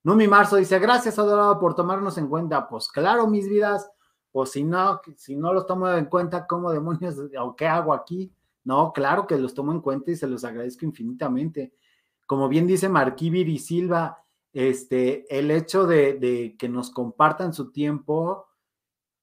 [0.03, 2.67] Numi Marzo dice: Gracias, Adorado, por tomarnos en cuenta.
[2.67, 3.91] Pues claro, mis vidas,
[4.31, 8.33] pues si no, si no los tomo en cuenta, ¿cómo demonios o qué hago aquí?
[8.63, 11.73] No, claro que los tomo en cuenta y se los agradezco infinitamente.
[12.25, 14.22] Como bien dice Marquivir y Silva,
[14.53, 18.47] este, el hecho de, que nos compartan su tiempo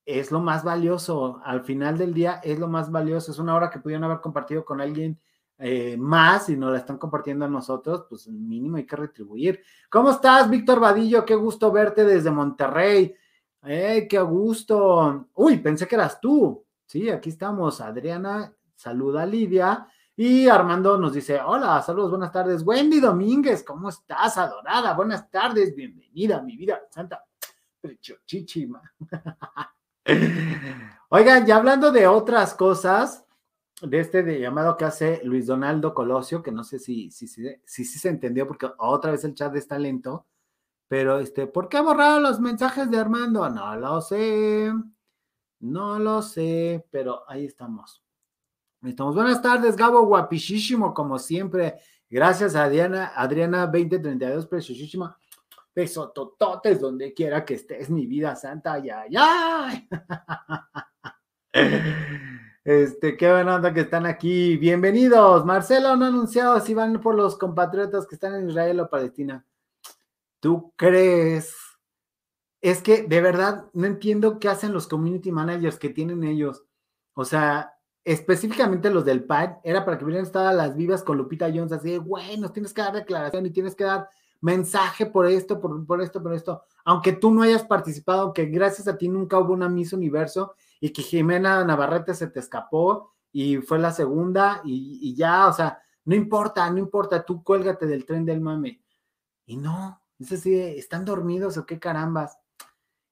[0.04, 1.40] es lo más valioso.
[1.44, 3.30] Al final del día es lo más valioso.
[3.30, 5.20] Es una hora que pudieron haber compartido con alguien
[5.58, 9.62] eh, más y nos la están compartiendo a nosotros, pues mínimo hay que retribuir.
[9.90, 11.24] ¿Cómo estás, Víctor Vadillo?
[11.24, 13.14] Qué gusto verte desde Monterrey.
[13.62, 15.28] ¡Eh, qué gusto!
[15.34, 16.64] Uy, pensé que eras tú.
[16.86, 17.80] Sí, aquí estamos.
[17.80, 19.86] Adriana saluda a Lidia.
[20.22, 22.62] Y Armando nos dice, hola, saludos, buenas tardes.
[22.62, 24.92] Wendy Domínguez, ¿cómo estás, adorada?
[24.92, 27.24] Buenas tardes, bienvenida, mi vida santa.
[28.26, 28.82] Chichima.
[31.08, 33.24] Oigan, ya hablando de otras cosas,
[33.80, 37.84] de este llamado que hace Luis Donaldo Colosio, que no sé si si, si, si,
[37.86, 40.26] se entendió, porque otra vez el chat está lento,
[40.86, 43.48] pero este, ¿por qué ha borrado los mensajes de Armando?
[43.48, 44.70] No lo sé,
[45.60, 48.02] no lo sé, pero ahí estamos.
[48.82, 49.14] Estamos.
[49.14, 51.74] Buenas tardes, Gabo, guapichísimo, como siempre.
[52.08, 55.18] Gracias a Adriana, Adriana 2032, preciosísima.
[55.74, 59.86] Beso tototes donde quiera que estés, mi vida santa, ya, ya.
[62.62, 64.56] Este, qué buena onda que están aquí.
[64.58, 65.46] Bienvenidos.
[65.46, 69.44] Marcelo no anunciado si van por los compatriotas que están en Israel o Palestina.
[70.40, 71.56] ¿Tú crees?
[72.60, 76.62] Es que de verdad no entiendo qué hacen los community managers que tienen ellos.
[77.14, 81.50] O sea, específicamente los del PAD, era para que hubieran estado las vivas con Lupita
[81.52, 84.08] Jones, así de, güey, tienes que dar declaración y tienes que dar
[84.40, 86.62] mensaje por esto, por, por esto, por esto.
[86.84, 90.90] Aunque tú no hayas participado, que gracias a ti nunca hubo una Miss Universo, y
[90.90, 96.14] que Jimena Navarrete se te escapó y fue la segunda y, ya, o sea, no
[96.14, 98.82] importa, no importa, tú cuélgate del tren del mame.
[99.44, 102.38] Y no, es así, ¿están dormidos o qué carambas?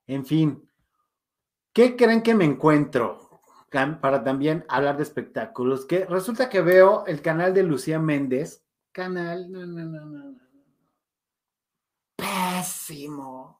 [0.06, 0.68] En fin,
[1.72, 3.27] ¿qué creen que me encuentro?
[3.70, 9.52] Para también hablar de espectáculos, que resulta que veo el canal de Lucía Méndez, canal,
[9.52, 10.38] no, no, no, no,
[12.16, 13.58] pésimo,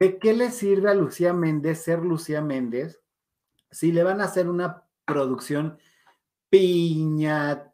[0.00, 3.02] ¿De qué le sirve a Lucía Méndez ser Lucía Méndez
[3.70, 5.78] si le van a hacer una producción
[6.48, 7.66] piñatísima?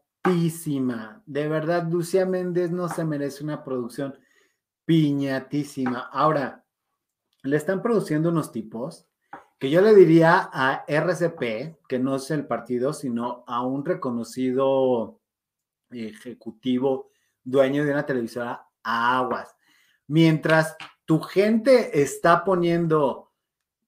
[1.24, 4.18] De verdad, Lucía Méndez no se merece una producción
[4.84, 6.00] piñatísima.
[6.12, 6.64] Ahora,
[7.44, 9.06] le están produciendo unos tipos
[9.58, 15.20] que yo le diría a RCP, que no es el partido, sino a un reconocido
[15.90, 17.10] ejecutivo
[17.42, 19.56] dueño de una televisora, aguas.
[20.08, 23.32] Mientras tu gente está poniendo,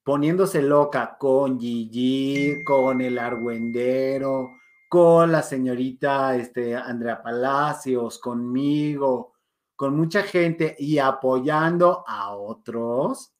[0.03, 4.51] poniéndose loca con Gigi, con el argüendero,
[4.89, 9.33] con la señorita este, Andrea Palacios, conmigo,
[9.75, 13.33] con mucha gente y apoyando a otros.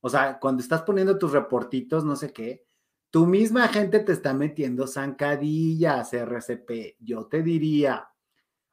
[0.00, 2.64] O sea, cuando estás poniendo tus reportitos, no sé qué,
[3.10, 6.96] tu misma gente te está metiendo zancadillas, RCP.
[7.00, 8.08] Yo te diría,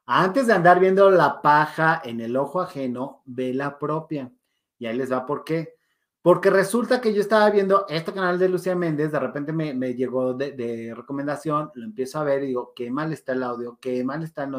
[0.04, 4.32] antes de andar viendo la paja en el ojo ajeno, ve la propia.
[4.78, 5.76] Y ahí les va por qué.
[6.22, 10.34] Porque resulta que yo estaba viendo este canal de Lucía Méndez, de repente me, llegó
[10.34, 14.24] de, recomendación, lo empiezo a ver y digo, qué mal está el audio, qué mal
[14.24, 14.52] está el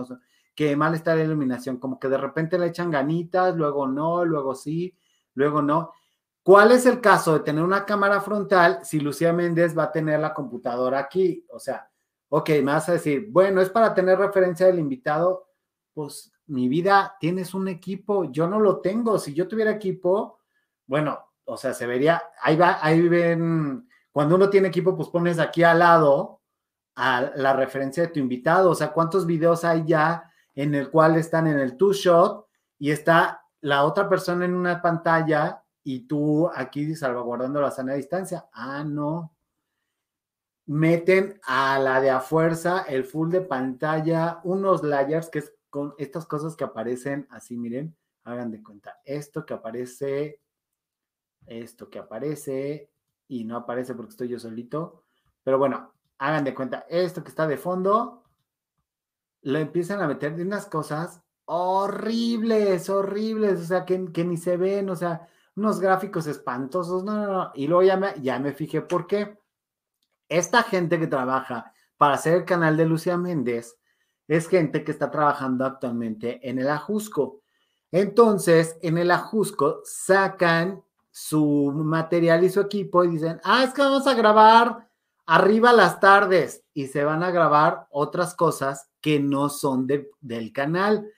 [0.55, 4.55] qué mal está la iluminación, como que de repente le echan ganitas, luego no, luego
[4.55, 4.95] sí,
[5.33, 5.91] luego no.
[6.47, 10.19] ¿Cuál es el caso de tener una cámara frontal si Lucía Méndez va a tener
[10.21, 11.45] la computadora aquí?
[11.49, 11.89] O sea,
[12.29, 15.47] Ok, me vas a decir, bueno, es para tener referencia del invitado.
[15.93, 19.17] Pues mi vida, tienes un equipo, yo no lo tengo.
[19.17, 20.39] Si yo tuviera equipo,
[20.85, 25.39] bueno, o sea, se vería, ahí va, ahí ven, cuando uno tiene equipo, pues pones
[25.39, 26.41] aquí al lado
[26.95, 28.71] a la referencia de tu invitado.
[28.71, 32.45] O sea, ¿cuántos videos hay ya en el cual están en el two shot
[32.77, 38.49] y está la otra persona en una pantalla y tú aquí salvaguardando la sana distancia?
[38.51, 39.33] Ah, no,
[40.65, 45.95] meten a la de a fuerza el full de pantalla, unos layers, que es con
[45.97, 47.95] estas cosas que aparecen así, miren,
[48.25, 50.41] hagan de cuenta, esto que aparece,
[51.45, 52.91] esto que aparece,
[53.29, 55.05] y no aparece porque estoy yo solito,
[55.41, 58.25] pero bueno, hagan de cuenta, esto que está de fondo,
[59.41, 64.57] lo empiezan a meter de unas cosas horribles, horribles, o sea, que, que ni se
[64.57, 68.53] ven, o sea, unos gráficos espantosos, no, no, no, y luego ya me, ya me
[68.53, 69.37] fijé por qué
[70.29, 73.75] esta gente que trabaja para hacer el canal de Lucía Méndez
[74.27, 77.41] es gente que está trabajando actualmente en el Ajusco.
[77.91, 83.81] Entonces, en el Ajusco sacan su material y su equipo y dicen, ah, es que
[83.81, 84.87] vamos a grabar
[85.25, 91.09] arriba las tardes y se van a grabar otras cosas que no son del canal.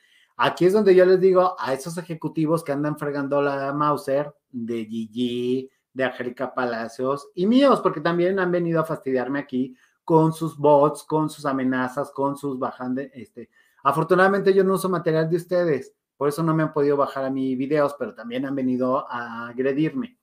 [0.42, 4.86] Aquí es donde yo les digo a esos ejecutivos que andan fregando la Mauser de
[4.86, 9.76] Gigi, de Angélica Palacios y míos, porque también han venido a fastidiarme aquí
[10.06, 13.12] con sus bots, con sus amenazas, con sus bajantes.
[13.14, 13.50] Este.
[13.84, 17.30] Afortunadamente yo no uso material de ustedes, por eso no me han podido bajar a
[17.30, 20.18] mis videos, pero también han venido a agredirme.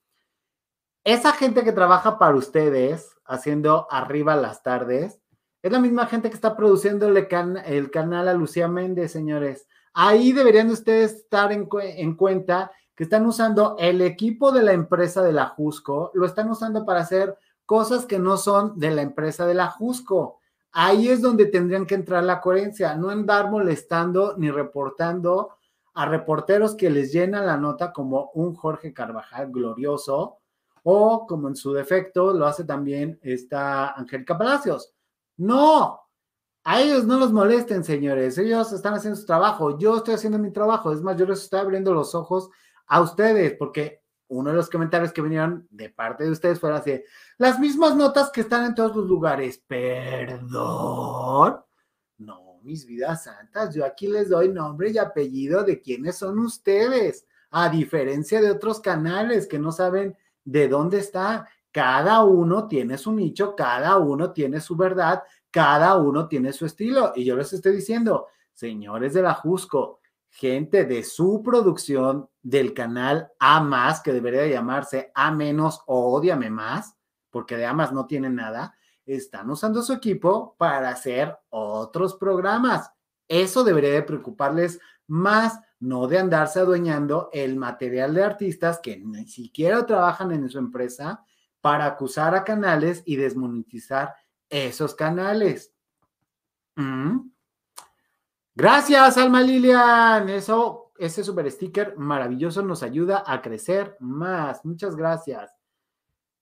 [1.05, 5.21] Esa gente que trabaja para ustedes, haciendo arriba las tardes,
[5.61, 9.69] es la misma gente que está produciendo el, canal a Lucía Méndez, señores.
[9.99, 15.23] Ahí deberían ustedes estar en, en cuenta que están usando el equipo de la empresa
[15.23, 19.47] de la Jusco, lo están usando para hacer cosas que no son de la empresa
[19.47, 20.41] de la Jusco.
[20.73, 25.57] Ahí es donde tendrían que entrar la coherencia, no andar molestando ni reportando
[25.95, 30.41] a reporteros que les llenan la nota como un Jorge Carvajal glorioso
[30.83, 34.93] o como en su defecto lo hace también esta Angélica Palacios.
[35.39, 36.06] No,
[36.69, 38.37] a ellos no los molesten, señores.
[38.39, 39.79] Ellos están haciendo su trabajo.
[39.79, 40.91] Yo estoy haciendo mi trabajo.
[40.91, 42.51] Es más, yo les estoy abriendo los ojos
[42.89, 47.01] a ustedes, porque uno de los comentarios que vinieron de parte de ustedes fue así,
[47.39, 49.63] las mismas notas que están en todos los lugares.
[49.65, 51.61] Perdón.
[52.19, 57.29] No, mis vidas santas, yo aquí les doy nombre y apellido de quiénes son ustedes,
[57.51, 61.49] a diferencia de otros canales que no saben de dónde está.
[61.71, 65.23] Cada uno tiene su nicho, cada uno tiene su verdad,
[65.57, 67.15] cada uno tiene su estilo.
[67.17, 73.33] Y yo les estoy diciendo, señores de la Jusco, gente de su producción del canal
[73.39, 76.95] A más, que debería llamarse A menos o Odiame más,
[77.31, 82.91] porque de A más no tiene nada, están usando su equipo para hacer otros programas.
[83.27, 89.27] Eso debería de preocuparles más, no de andarse adueñando el material de artistas que ni
[89.27, 91.25] siquiera trabajan en su empresa
[91.63, 94.15] para acusar a canales y desmonetizar
[94.51, 95.73] esos canales.
[96.77, 97.31] Mm.
[98.55, 100.29] Gracias, Alma Lilian.
[100.29, 104.65] Eso, ese super sticker maravilloso nos ayuda a crecer más.
[104.65, 105.53] Muchas gracias.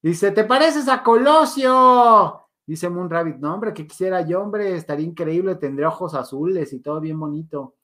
[0.02, 2.40] Dice, ¿te pareces a Colosio?
[2.66, 6.80] Dice Moon Rabbit, no, hombre, que quisiera yo, hombre, estaría increíble, tendría ojos azules y
[6.80, 7.74] todo bien bonito.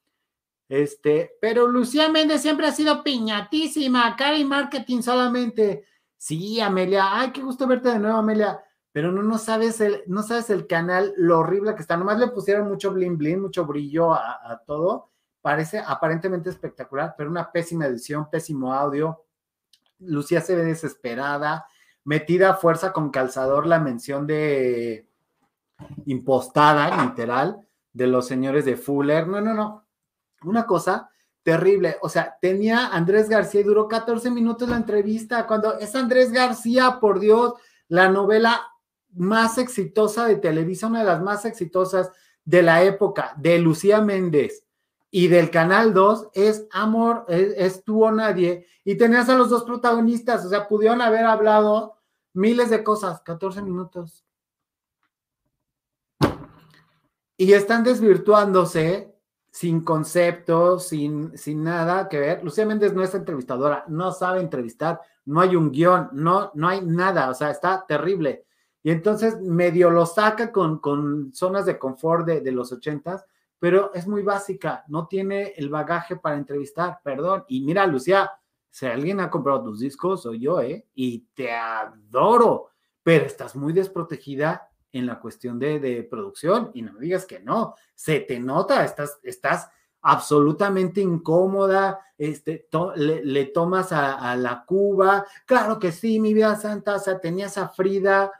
[0.68, 5.84] Este, pero Lucía Méndez siempre ha sido piñatísima, cara y marketing solamente.
[6.16, 10.22] Sí, Amelia, ay, qué gusto verte de nuevo, Amelia pero no, no, sabes el, no
[10.22, 11.96] sabes el canal, lo horrible que está.
[11.96, 15.10] Nomás le pusieron mucho bling bling, mucho brillo a, todo.
[15.40, 19.24] Parece aparentemente espectacular, pero una pésima edición, pésimo audio.
[20.00, 21.66] Lucía se ve desesperada,
[22.04, 25.06] metida a fuerza con calzador la mención de
[26.06, 29.28] impostada, literal, de los señores de Fuller.
[29.28, 29.84] No, no, no.
[30.42, 31.10] Una cosa
[31.44, 31.96] terrible.
[32.02, 35.46] O sea, tenía Andrés García y duró 14 minutos la entrevista.
[35.46, 37.54] Cuando es Andrés García, por Dios,
[37.88, 38.69] la novela
[39.14, 42.10] más exitosa de Televisa, una de las más exitosas
[42.44, 44.66] de la época, de Lucía Méndez
[45.10, 49.64] y del Canal 2, es Amor, es, Tú o Nadie, y tenías a los dos
[49.64, 51.96] protagonistas, o sea, pudieron haber hablado
[52.32, 54.24] miles de cosas, 14 minutos.
[57.36, 59.12] Y están desvirtuándose
[59.50, 62.44] sin conceptos, sin, sin nada que ver.
[62.44, 66.82] Lucía Méndez no es entrevistadora, no sabe entrevistar, no hay un guion, no, no hay
[66.82, 68.44] nada, o sea, está terrible.
[68.82, 73.24] Y entonces medio lo saca con, con zonas de confort de, los ochentas,
[73.58, 77.44] pero es muy básica, no tiene el bagaje para entrevistar, perdón.
[77.48, 78.30] Y mira, Lucía,
[78.70, 80.86] si alguien ha comprado tus discos, soy yo, ¿eh?
[80.94, 82.70] Y te adoro,
[83.02, 87.74] pero estás muy desprotegida en la cuestión de, producción y no me digas que no,
[87.94, 89.68] se te nota, estás, estás
[90.02, 92.66] absolutamente incómoda, este,
[92.96, 97.58] le, tomas a, a, la Cuba, claro que sí, mi vida santa, o sea, tenías
[97.58, 98.32] a Frida,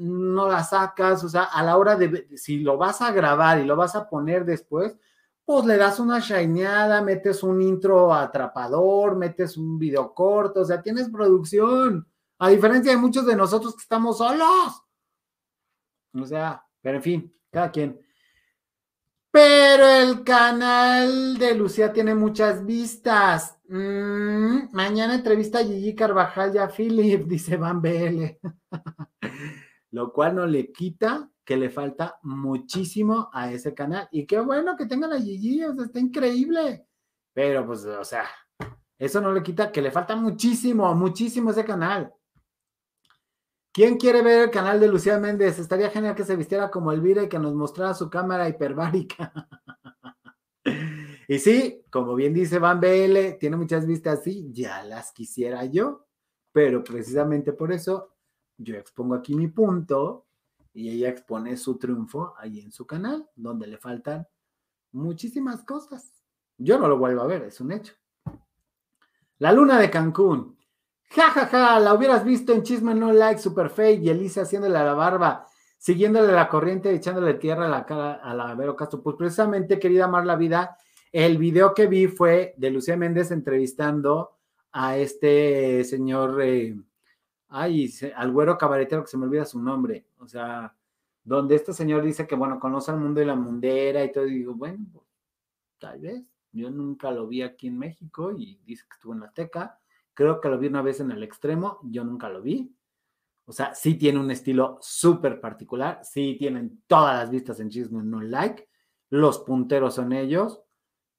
[0.00, 3.64] no la sacas, o sea, a la hora de, si lo vas a grabar y
[3.64, 4.96] lo vas a poner después,
[5.44, 10.80] pues le das una shineada, metes un intro atrapador, metes un video corto, o sea,
[10.80, 12.08] tienes producción,
[12.38, 14.82] a diferencia de muchos de nosotros que estamos solos.
[16.14, 18.00] O sea, pero en fin, cada quien.
[19.30, 23.58] Pero el canal de Lucía tiene muchas vistas.
[23.68, 28.38] Mm, mañana entrevista a Gigi Carvajal y a Philip, dice Van BL.
[29.90, 34.08] lo cual no le quita que le falta muchísimo a ese canal.
[34.12, 36.86] Y qué bueno que tengan a Gigi, o sea, está increíble.
[37.32, 38.26] Pero pues, o sea,
[38.98, 42.12] eso no le quita que le falta muchísimo, muchísimo ese canal.
[43.72, 45.58] ¿Quién quiere ver el canal de Lucía Méndez?
[45.58, 49.32] Estaría genial que se vistiera como Elvira y que nos mostrara su cámara hiperbárica.
[51.28, 56.06] y sí, como bien dice Van BL, tiene muchas vistas, sí, ya las quisiera yo,
[56.52, 58.16] pero precisamente por eso
[58.60, 60.26] yo expongo aquí mi punto
[60.72, 64.26] y ella expone su triunfo ahí en su canal, donde le faltan
[64.92, 66.22] muchísimas cosas.
[66.58, 67.94] Yo no lo vuelvo a ver, es un hecho.
[69.38, 70.58] La luna de Cancún.
[71.10, 74.78] Ja, ja, ja, la hubieras visto en Chisme No Like, Super Fake y Elisa haciéndole
[74.78, 75.46] a la barba,
[75.78, 79.02] siguiéndole la corriente, echándole tierra a la cara a la Vero Castro.
[79.02, 80.76] Pues precisamente, querida Amar la Vida,
[81.10, 84.36] el video que vi fue de Lucía Méndez entrevistando
[84.70, 86.76] a este señor eh,
[87.50, 90.74] ay, al güero cabaretero que se me olvida su nombre, o sea,
[91.22, 94.34] donde este señor dice que, bueno, conoce el mundo de la mundera y todo, y
[94.34, 95.04] digo, bueno, pues,
[95.78, 99.26] tal vez, yo nunca lo vi aquí en México y dice que estuvo en la
[99.26, 99.78] Azteca,
[100.14, 102.74] creo que lo vi una vez en el extremo, yo nunca lo vi,
[103.50, 108.00] O sea, sí tiene un estilo súper particular, sí tienen todas las vistas en Chisme
[108.00, 108.68] No Like,
[109.10, 110.62] los punteros son ellos.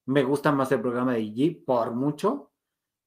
[0.06, 2.52] Me gusta más el programa de IG por mucho,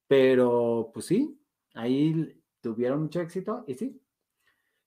[0.07, 1.41] pero pues sí,
[1.73, 2.39] ahí
[2.71, 4.01] tuvieron mucho éxito y sí.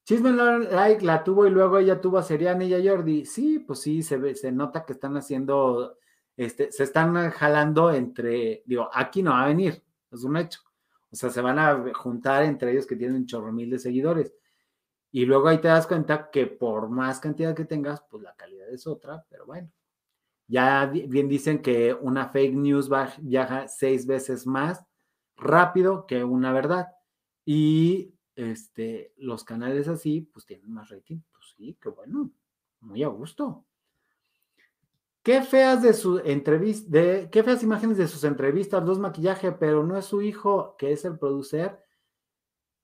[0.06, 3.26] Chisme Like la tuvo y luego ella tuvo a Seriana y a Jordi.
[3.26, 5.98] Sí, pues sí, se, ve, se nota que están haciendo,
[6.36, 10.62] este, se están jalando entre, digo, aquí no va a venir, es un hecho
[11.12, 14.34] o sea, se van a juntar entre ellos que tienen chorro mil de seguidores.
[15.12, 18.70] Y luego ahí te das cuenta que por más cantidad que tengas, pues la calidad
[18.70, 19.72] es otra, pero bueno.
[20.48, 24.86] Ya bien dicen que una fake news viaja seis veces más
[25.36, 26.88] rápido que una verdad.
[27.50, 31.22] Y este, los canales así, pues tienen más rating.
[31.32, 32.30] Pues sí, qué bueno,
[32.82, 33.66] muy a gusto.
[35.24, 39.86] Qué feas de su entrevista, de, qué feas imágenes de sus entrevistas, dos maquillaje, pero
[39.86, 41.80] no es su hijo, que es el producer.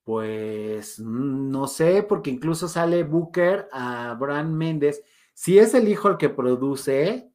[0.05, 5.03] Pues no sé, porque incluso sale Booker a Abraham Méndez.
[5.33, 7.29] Si es el hijo el que produce,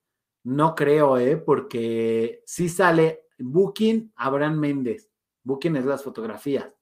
[0.44, 1.36] no creo, ¿eh?
[1.36, 5.10] Porque sí sale Booking Abraham Méndez.
[5.42, 6.77] Booking es las fotografías.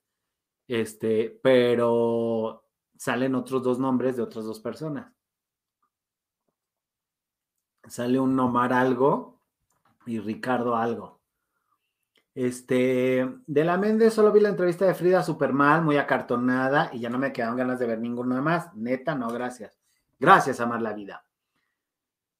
[0.67, 2.63] Este, pero
[2.97, 5.17] salen otros dos nombres de otras dos personas
[7.89, 9.39] sale un Omar algo
[10.05, 11.19] y Ricardo algo.
[12.35, 16.99] Este, de la Méndez solo vi la entrevista de Frida super mal, muy acartonada, y
[16.99, 18.73] ya no me quedan ganas de ver ninguna más.
[18.75, 19.79] Neta, no, gracias.
[20.19, 21.23] Gracias, amar la vida.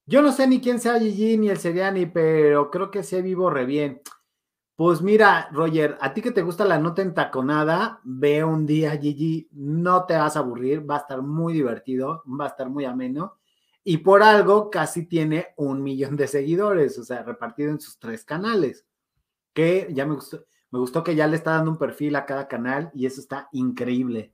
[0.05, 3.49] Yo no sé ni quién sea Gigi ni el Seriani, pero creo que se vivo
[3.49, 4.01] re bien.
[4.77, 9.49] Pues mira, Roger, a ti que te gusta la nota entaconada, ve un día Gigi,
[9.53, 13.39] no te vas a aburrir, va a estar muy divertido, va a estar muy ameno
[13.83, 18.23] y por algo casi tiene un millón de seguidores, o sea, repartido en sus tres
[18.23, 18.85] canales,
[19.51, 22.47] que ya me gustó, me gustó que ya le está dando un perfil a cada
[22.47, 24.31] canal y eso está increíble.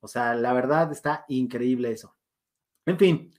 [0.00, 2.16] O sea, la verdad está increíble eso.
[2.86, 3.32] En fin,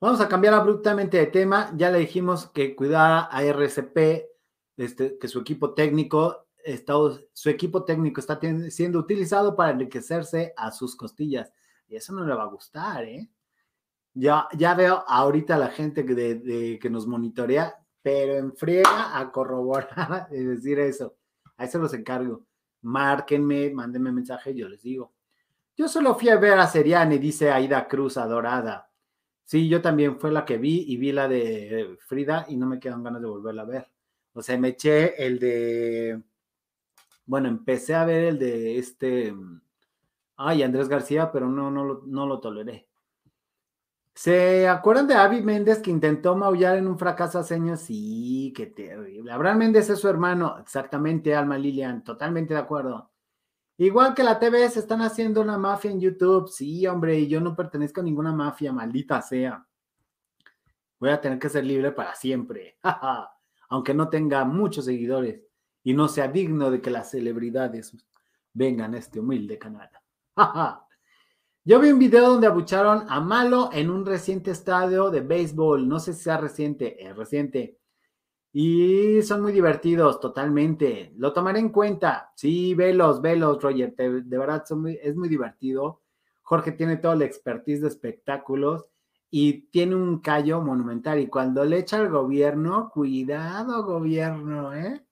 [0.00, 1.70] vamos a cambiar abruptamente de tema.
[1.76, 4.35] Ya le dijimos que cuidara a RCP,
[4.76, 6.94] este, que su equipo técnico está,
[7.32, 8.38] su equipo técnico está
[8.70, 11.52] siendo utilizado para enriquecerse a sus costillas.
[11.88, 13.30] Y eso no le va a gustar, ¿eh?
[14.12, 20.38] Ya, ya veo ahorita la gente que, nos monitorea, pero en friega a corroborar y
[20.38, 21.16] decir eso.
[21.56, 22.46] Ahí se los encargo.
[22.82, 25.12] Márquenme, mándenme mensaje, yo les digo.
[25.76, 28.90] Yo solo fui a ver a Seriani, dice Aida Cruz, adorada.
[29.44, 32.80] Sí, yo también fue la que vi y vi la de Frida y no me
[32.80, 33.95] quedan ganas de volverla a ver.
[34.36, 36.22] O sea, me eché el de.
[37.24, 39.34] Bueno, empecé a ver el de este.
[40.36, 42.86] Ay, Andrés García, pero no, no, no lo toleré.
[44.14, 47.80] ¿Se acuerdan de Avi Méndez que intentó maullar en un fracaso hace años?
[47.80, 49.32] Sí, qué terrible.
[49.32, 50.58] Abraham Méndez es su hermano.
[50.58, 52.04] Exactamente, Alma Lilian.
[52.04, 53.10] Totalmente de acuerdo.
[53.78, 56.48] Igual que la TV se están haciendo una mafia en YouTube.
[56.48, 59.66] Sí, hombre, y yo no pertenezco a ninguna mafia, maldita sea.
[60.98, 62.78] Voy a tener que ser libre para siempre.
[63.68, 65.42] Aunque no tenga muchos seguidores
[65.82, 67.96] y no sea digno de que las celebridades
[68.52, 69.90] vengan a este humilde canal.
[71.64, 75.88] Yo vi un video donde abucharon a Malo en un reciente estadio de béisbol.
[75.88, 77.78] No sé si sea reciente, es reciente.
[78.52, 81.12] Y son muy divertidos, totalmente.
[81.16, 82.32] Lo tomaré en cuenta.
[82.36, 83.94] Sí, velos, velos, Roger.
[83.96, 84.64] de verdad,
[85.02, 86.02] es muy divertido.
[86.42, 88.86] Jorge tiene toda la expertise de espectáculos
[89.38, 91.20] y tiene un callo monumental.
[91.20, 95.04] Y cuando le echa al gobierno, cuidado, gobierno, ¿eh?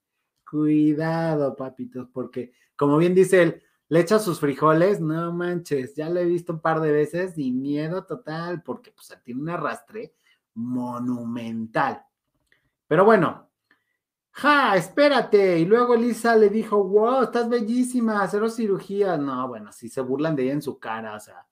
[0.51, 6.20] Cuidado, papitos, porque como bien dice él, le echa sus frijoles, no manches, ya lo
[6.20, 10.14] he visto un par de veces y miedo total, porque pues tiene un arrastre
[10.55, 12.03] monumental.
[12.87, 13.51] Pero bueno,
[14.31, 15.59] ja, espérate.
[15.59, 19.18] Y luego Lisa le dijo, wow, estás bellísima, cero cirugía.
[19.18, 21.47] No, bueno, si se burlan de ella en su cara, o sea,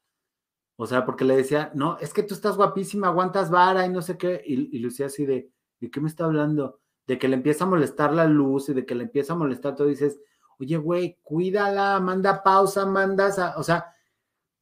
[0.83, 4.03] o sea, porque le decía, no, es que tú estás guapísima, aguantas vara y no
[4.03, 4.43] sé qué.
[4.45, 6.81] Y, Lucía así de, ¿de qué me está hablando?
[7.07, 9.77] De que le empieza a molestar la luz y de que le empieza a molestar
[9.77, 9.87] todo.
[9.87, 10.21] Dices,
[10.59, 13.93] oye, güey, cuídala, manda pausa, manda, o sea,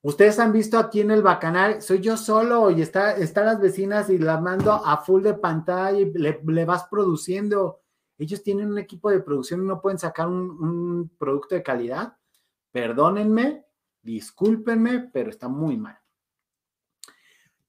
[0.02, 4.10] ustedes han visto aquí en el bacanal, soy yo solo y está, están las vecinas
[4.10, 7.80] y las mando a full de pantalla y le, vas produciendo.
[8.18, 12.14] Ellos tienen un equipo de producción y no pueden sacar un, producto de calidad.
[12.72, 13.64] Perdónenme,
[14.02, 15.99] discúlpenme, pero está muy mal.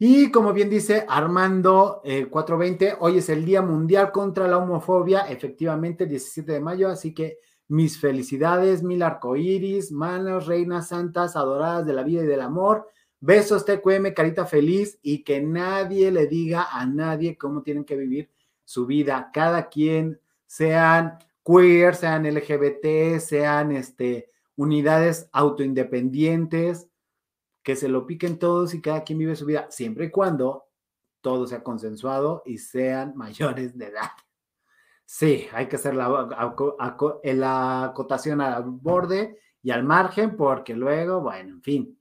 [0.03, 5.29] Y como bien dice Armando 420, eh, hoy es el Día Mundial contra la Homofobia,
[5.29, 7.37] efectivamente, el 17 de mayo, así que
[7.67, 12.89] mis felicidades, mil arcoíris, manos, reinas santas, adoradas de la vida y del amor.
[13.19, 18.31] Besos, TQM, carita feliz y que nadie le diga a nadie cómo tienen que vivir
[18.65, 19.29] su vida.
[19.31, 26.87] Cada quien, sean queer, sean LGBT, sean este, unidades autoindependientes,
[27.63, 30.65] que se lo piquen todos y cada quien vive su vida, siempre y cuando
[31.21, 34.11] todo sea consensuado y sean mayores de edad.
[35.05, 36.07] Sí, hay que hacer la,
[37.23, 41.99] la acotación al borde y al margen, porque luego, bueno, en fin.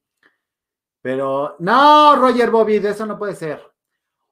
[1.02, 3.61] Pero no, Roger Bobby, de eso no puede ser.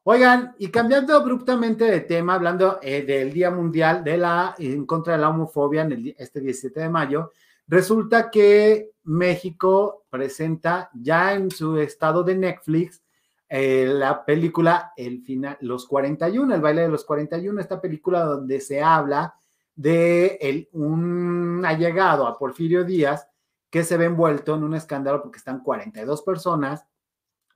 [0.05, 5.15] Oigan, y cambiando abruptamente de tema, hablando eh, del Día Mundial de la en contra
[5.15, 7.33] de la homofobia en el, este 17 de mayo,
[7.69, 13.03] resulta que México presenta ya en su estado de Netflix
[13.49, 18.61] eh, la película El final, Los 41, el baile de los 41, esta película donde
[18.61, 19.35] se habla
[19.75, 23.29] de el, un allegado a Porfirio Díaz
[23.71, 26.85] que se ve envuelto en un escándalo porque están 42 personas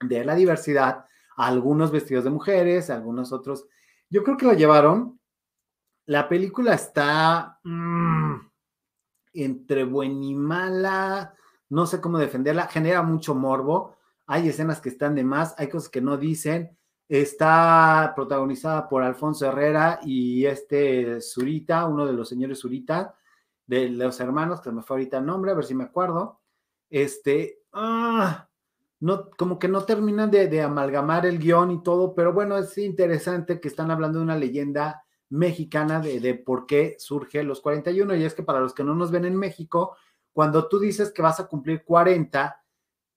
[0.00, 1.04] de la diversidad,
[1.36, 3.66] algunos vestidos de mujeres, algunos otros.
[4.08, 5.20] Yo creo que lo llevaron.
[6.06, 8.51] La película está mm,
[9.32, 11.34] entre buena y mala,
[11.68, 15.90] no sé cómo defenderla, genera mucho morbo hay escenas que están de más, hay cosas
[15.90, 16.76] que no dicen.
[17.08, 23.14] Está protagonizada por Alfonso Herrera y este Zurita, uno de los señores Zurita,
[23.66, 26.40] de los hermanos, que me fue ahorita el nombre, a ver si me acuerdo.
[26.88, 28.48] Este, ah,
[29.00, 33.60] no, como que no terminan de, amalgamar el guion y todo, pero bueno, es interesante
[33.60, 38.14] que están hablando de una leyenda mexicana de, de, por qué surge los 41.
[38.16, 39.96] Y es que para los que no nos ven en México,
[40.32, 42.62] cuando tú dices que vas a cumplir 40,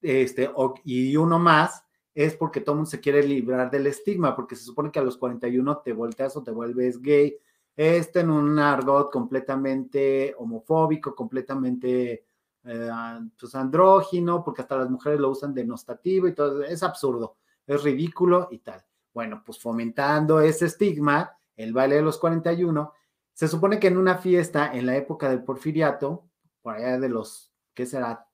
[0.00, 0.50] este,
[0.84, 4.90] y uno más, es porque todo mundo se quiere librar del estigma, porque se supone
[4.90, 7.36] que a los 41 te volteas o te vuelves gay.
[7.76, 12.24] Este en un argot completamente homofóbico, completamente
[12.64, 12.90] eh,
[13.38, 16.62] pues andrógino, porque hasta las mujeres lo usan denostativo y todo.
[16.62, 17.36] Es absurdo,
[17.66, 18.82] es ridículo y tal.
[19.12, 22.92] Bueno, pues fomentando ese estigma, el baile de los 41,
[23.32, 26.28] se supone que en una fiesta en la época del porfiriato,
[26.62, 28.26] por allá de los, ¿qué será?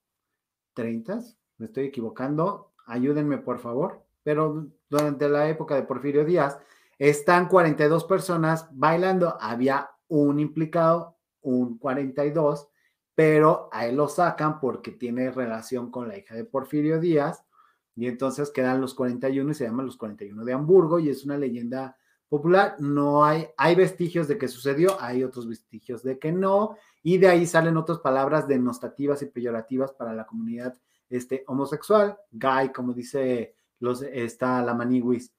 [0.77, 1.37] ¿30?
[1.63, 6.59] me estoy equivocando, ayúdenme por favor, pero durante la época de Porfirio Díaz,
[6.99, 12.69] están 42 personas bailando, había un implicado, un 42,
[13.15, 17.45] pero a él lo sacan porque tiene relación con la hija de Porfirio Díaz,
[17.95, 21.39] y entonces quedan los 41 y se llaman los 41 de Hamburgo, y es una
[21.39, 21.97] leyenda
[22.33, 27.19] popular, no hay, hay vestigios de que sucedió, hay otros vestigios de que no, y
[27.19, 30.75] de ahí salen otras palabras denostativas y peyorativas para la comunidad
[31.11, 35.31] este, homosexual, gay, como dice los, está la maniwis,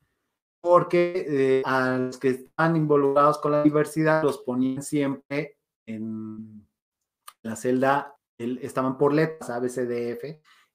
[0.61, 6.63] porque eh, a los que están involucrados con la diversidad los ponían siempre en
[7.41, 10.25] la celda, estaban por letras ABCDF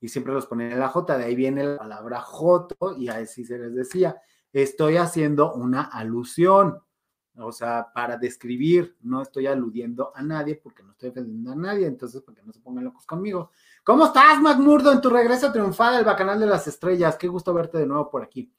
[0.01, 3.45] y siempre los ponían en la J, de ahí viene la palabra Joto y así
[3.45, 4.21] se les decía,
[4.53, 6.81] estoy haciendo una alusión,
[7.37, 11.87] o sea, para describir, no estoy aludiendo a nadie porque no estoy defendiendo a nadie,
[11.87, 13.51] entonces, porque no se pongan locos conmigo.
[13.85, 17.17] ¿Cómo estás, McMurdo, en tu regreso triunfal al Bacanal de las Estrellas?
[17.17, 18.53] Qué gusto verte de nuevo por aquí.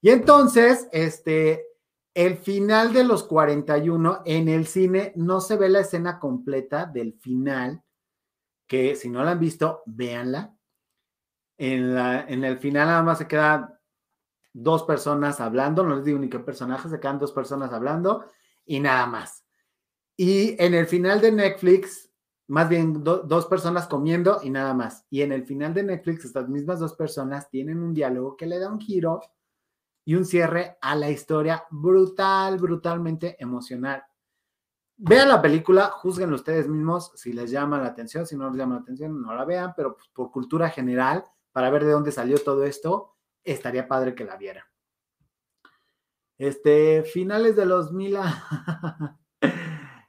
[0.00, 1.66] Y entonces, este,
[2.14, 7.12] el final de los 41 en el cine no se ve la escena completa del
[7.12, 7.82] final,
[8.66, 10.56] que si no la han visto, véanla.
[11.58, 13.75] En, la, en el final nada más se quedan
[14.62, 18.24] dos personas hablando, no les digo ni qué personaje, se quedan dos personas hablando
[18.64, 19.44] y nada más.
[20.16, 22.06] Y en el final de Netflix
[22.48, 25.04] más bien dos personas comiendo y nada más.
[25.10, 28.58] Y en el final de Netflix, estas mismas dos personas tienen un diálogo que le
[28.58, 29.20] da un giro
[30.04, 34.04] y un cierre a la historia brutal, brutalmente emocional.
[34.98, 38.76] Vean la película, juzguen ustedes mismos si les llama la atención, si no les llama
[38.76, 42.38] la atención, no la vean, pero pues, por cultura general, para ver de dónde salió
[42.38, 43.15] todo esto,
[43.46, 44.64] estaría padre que la vieran.
[46.36, 48.18] Este, finales de los mil...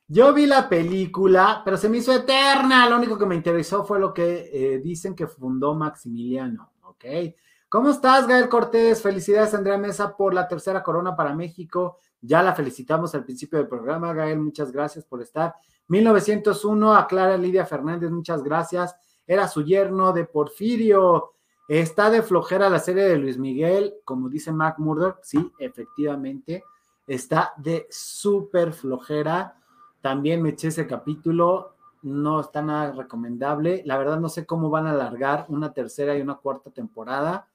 [0.10, 2.88] Yo vi la película, pero se me hizo eterna.
[2.90, 6.72] Lo único que me interesó fue lo que eh, dicen que fundó Maximiliano.
[6.84, 7.04] ¿Ok?
[7.68, 9.02] ¿Cómo estás, Gael Cortés?
[9.02, 11.98] Felicidades, Andrea Mesa, por la tercera corona para México.
[12.22, 14.40] Ya la felicitamos al principio del programa, Gael.
[14.40, 15.56] Muchas gracias por estar.
[15.90, 18.96] 1901, a Clara Lidia Fernández, muchas gracias.
[19.26, 21.34] Era su yerno de Porfirio.
[21.68, 25.20] Está de flojera la serie de Luis Miguel, como dice Mac Murdock.
[25.24, 26.64] Sí, efectivamente.
[27.06, 29.58] Está de súper flojera
[30.02, 33.82] también me eché ese capítulo, no está nada recomendable.
[33.86, 37.50] La verdad no sé cómo van a alargar una tercera y una cuarta temporada.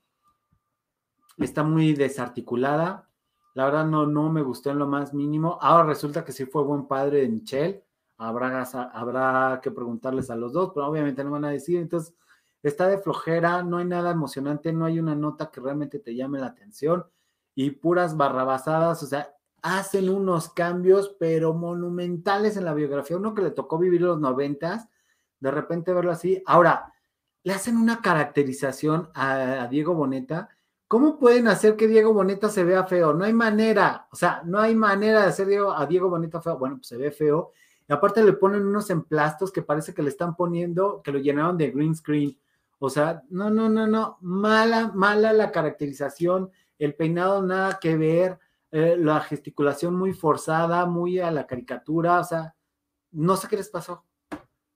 [1.39, 3.09] Está muy desarticulada.
[3.55, 5.59] La verdad no, no me gustó en lo más mínimo.
[5.61, 7.85] Ahora resulta que sí fue buen padre de Michelle.
[8.19, 11.79] Habrá, habrá que preguntarles a los dos, pero obviamente no van a decir.
[11.79, 12.15] Entonces,
[12.69, 16.39] está de flojera, no hay nada emocionante, no hay una nota que realmente te llame
[16.39, 17.07] la atención
[17.55, 19.03] y puras barrabasadas.
[19.03, 23.17] O sea, hacen unos cambios, pero monumentales en la biografía.
[23.17, 24.89] Uno que le tocó vivir los noventas,
[25.41, 26.43] de repente verlo así.
[26.47, 26.93] Ahora,
[27.45, 30.49] le hacen una caracterización a, Diego Boneta.
[30.87, 33.15] ¿Cómo pueden hacer que Diego Boneta se vea feo?
[33.15, 36.59] No hay manera, o sea, no hay manera de hacer a Diego Boneta feo.
[36.59, 37.53] Bueno, pues se ve feo.
[37.89, 41.57] Y aparte le ponen unos emplastos que parece que le están poniendo, que lo llenaron
[41.57, 42.39] de green screen.
[42.85, 44.19] O sea, no, no, no, no.
[44.23, 46.51] Mala, mala la caracterización.
[46.81, 48.41] El peinado nada que ver.
[48.73, 52.19] Eh, la gesticulación muy forzada, muy a la caricatura.
[52.19, 52.57] O sea,
[53.13, 54.05] no sé qué les pasó.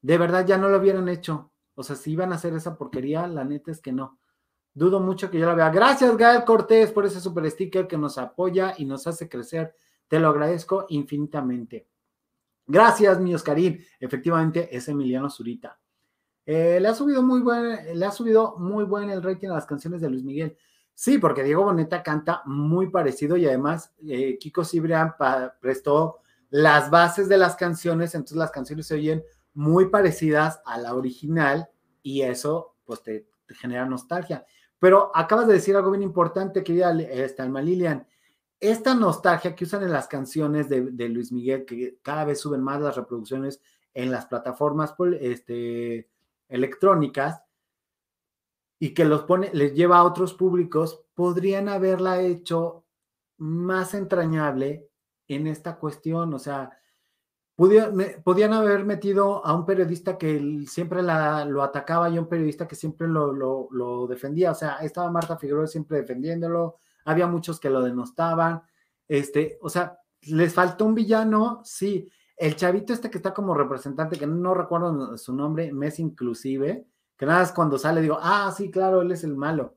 [0.00, 1.50] De verdad ya no lo hubieran hecho.
[1.74, 4.20] O sea, si iban a hacer esa porquería, la neta es que no.
[4.72, 5.70] Dudo mucho que yo la vea.
[5.70, 9.74] Gracias, Gael Cortés, por ese super sticker que nos apoya y nos hace crecer.
[10.06, 11.88] Te lo agradezco infinitamente.
[12.68, 13.84] Gracias, mi Oscarín.
[13.98, 15.80] Efectivamente, es Emiliano Zurita.
[16.46, 19.66] Eh, le ha subido muy buen, le ha subido muy buen el rating a las
[19.66, 20.56] canciones de Luis Miguel.
[20.94, 25.14] Sí, porque Diego Boneta canta muy parecido y además eh, Kiko Cibrián
[25.60, 30.94] prestó las bases de las canciones, entonces las canciones se oyen muy parecidas a la
[30.94, 31.68] original
[32.02, 34.46] y eso pues te, genera nostalgia.
[34.78, 38.06] Pero acabas de decir algo bien importante, querida esta Alma Lilian.
[38.60, 42.80] Esta nostalgia que usan en las canciones de, Luis Miguel, que cada vez suben más
[42.80, 43.60] las reproducciones
[43.92, 46.08] en las plataformas este,
[46.48, 47.42] electrónicas
[48.78, 52.84] y que los pone, les lleva a otros públicos, podrían haberla hecho
[53.38, 54.88] más entrañable
[55.28, 56.34] en esta cuestión.
[56.34, 56.78] O sea,
[57.56, 62.76] podían haber metido a un periodista que siempre lo atacaba y a un periodista que
[62.76, 64.50] siempre lo, defendía.
[64.50, 68.62] O sea, estaba Marta Figueroa siempre defendiéndolo, había muchos que lo denostaban.
[69.08, 72.10] Este, o sea, les faltó un villano, sí.
[72.36, 77.26] El chavito este que está como representante, que no recuerdo su nombre, Mes inclusive, que
[77.26, 79.74] nada más cuando sale digo, ah, sí, claro, él es el malo.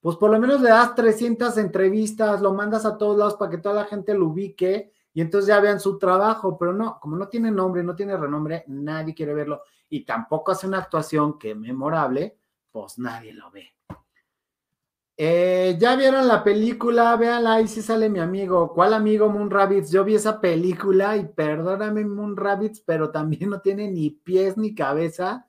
[0.00, 3.58] Pues por lo menos le das 300 entrevistas, lo mandas a todos lados para que
[3.58, 7.28] toda la gente lo ubique y entonces ya vean su trabajo, pero no, como no
[7.28, 12.36] tiene nombre, no tiene renombre, nadie quiere verlo y tampoco hace una actuación que memorable,
[12.70, 13.73] pues nadie lo ve.
[15.16, 18.72] Eh, ya vieron la película, véanla, ahí sí sale mi amigo.
[18.72, 19.90] ¿Cuál amigo Moon Rabbits?
[19.92, 24.74] Yo vi esa película y perdóname Moon Rabbits, pero también no tiene ni pies ni
[24.74, 25.48] cabeza.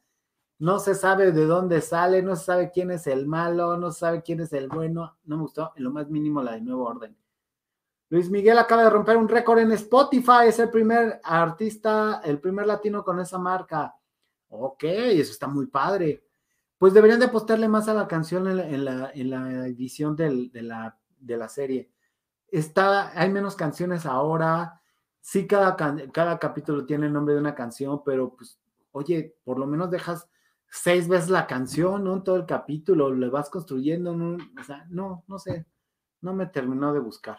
[0.60, 4.00] No se sabe de dónde sale, no se sabe quién es el malo, no se
[4.00, 5.18] sabe quién es el bueno.
[5.24, 7.18] No me gustó en lo más mínimo la de Nuevo Orden.
[8.10, 12.68] Luis Miguel acaba de romper un récord en Spotify, es el primer artista, el primer
[12.68, 13.96] latino con esa marca.
[14.50, 16.25] Ok, eso está muy padre.
[16.78, 19.12] Pues deberían de apostarle más a la canción en la,
[19.68, 21.92] edición de, la, de la serie.
[22.50, 24.82] Está, hay menos canciones ahora.
[25.22, 25.76] Sí, cada,
[26.12, 28.60] cada capítulo tiene el nombre de una canción, pero pues,
[28.92, 30.30] oye, por lo menos dejas
[30.70, 32.14] seis veces la canción, ¿no?
[32.14, 34.38] En todo el capítulo, le vas construyendo, ¿no?
[34.60, 35.66] O sea, no, no sé,
[36.22, 37.38] no me terminó de buscar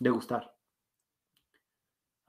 [0.00, 0.52] de gustar.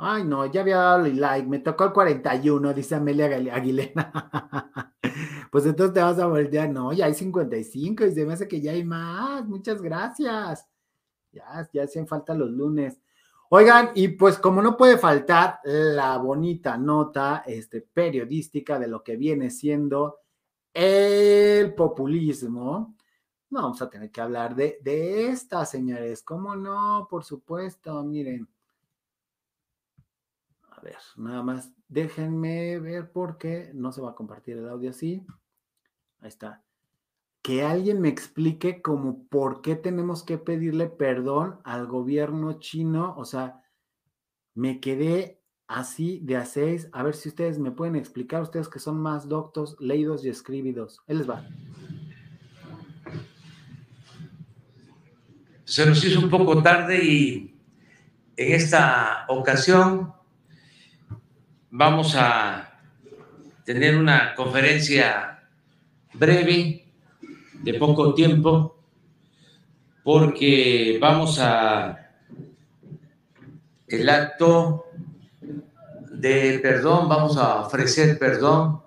[0.03, 4.11] Ay, no, ya había dado el like, me tocó el 41, dice Amelia Aguilera.
[5.51, 8.59] pues entonces te vas a voltear, no, ya hay 55 y se me hace que
[8.59, 9.45] ya hay más.
[9.47, 10.67] Muchas gracias.
[11.31, 12.99] Ya, ya hacen falta los lunes.
[13.51, 19.17] Oigan, y pues como no puede faltar la bonita nota este, periodística de lo que
[19.17, 20.21] viene siendo
[20.73, 22.95] el populismo,
[23.51, 26.23] no vamos a tener que hablar de, de esta, señores.
[26.23, 27.07] ¿Cómo no?
[27.07, 28.49] Por supuesto, miren.
[30.81, 34.89] A ver, nada más déjenme ver por qué no se va a compartir el audio
[34.89, 35.23] así.
[36.19, 36.63] Ahí está.
[37.43, 43.13] Que alguien me explique como por qué tenemos que pedirle perdón al gobierno chino.
[43.15, 43.61] O sea,
[44.55, 46.89] me quedé así de a seis.
[46.93, 51.01] A ver si ustedes me pueden explicar, ustedes que son más doctos, leídos y escribidos.
[51.05, 51.47] Él les va.
[55.63, 57.55] se nos hizo un poco tarde y
[58.35, 60.13] en esta ocasión
[61.73, 62.69] vamos a
[63.63, 65.39] tener una conferencia
[66.13, 66.85] breve
[67.53, 68.77] de poco tiempo
[70.03, 71.97] porque vamos a
[73.87, 74.85] el acto
[76.11, 78.81] de perdón, vamos a ofrecer perdón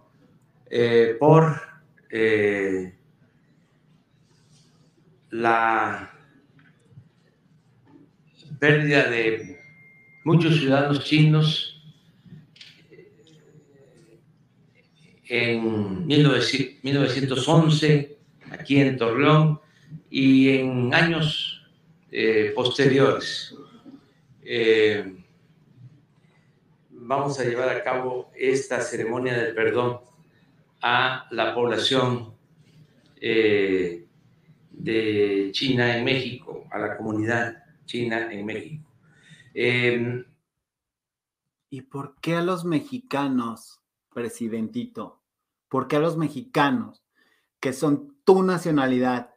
[0.68, 1.60] eh, por
[2.10, 2.94] eh,
[5.30, 6.10] la
[8.58, 9.58] pérdida de
[10.24, 11.73] muchos ciudadanos chinos
[15.26, 18.18] en 1911
[18.50, 19.60] aquí en Torreón
[20.10, 21.62] y en años
[22.10, 23.54] eh, posteriores.
[24.42, 25.16] Eh,
[26.90, 30.00] vamos a llevar a cabo esta ceremonia del perdón
[30.80, 32.34] a la población
[33.20, 34.06] eh,
[34.70, 38.90] de China en México, a la comunidad China en México.
[39.54, 40.24] Em,
[41.70, 43.83] ¿Y por qué a los mexicanos,
[44.14, 45.24] presidentito?
[45.74, 47.04] porque a los mexicanos,
[47.58, 49.34] que son tu nacionalidad,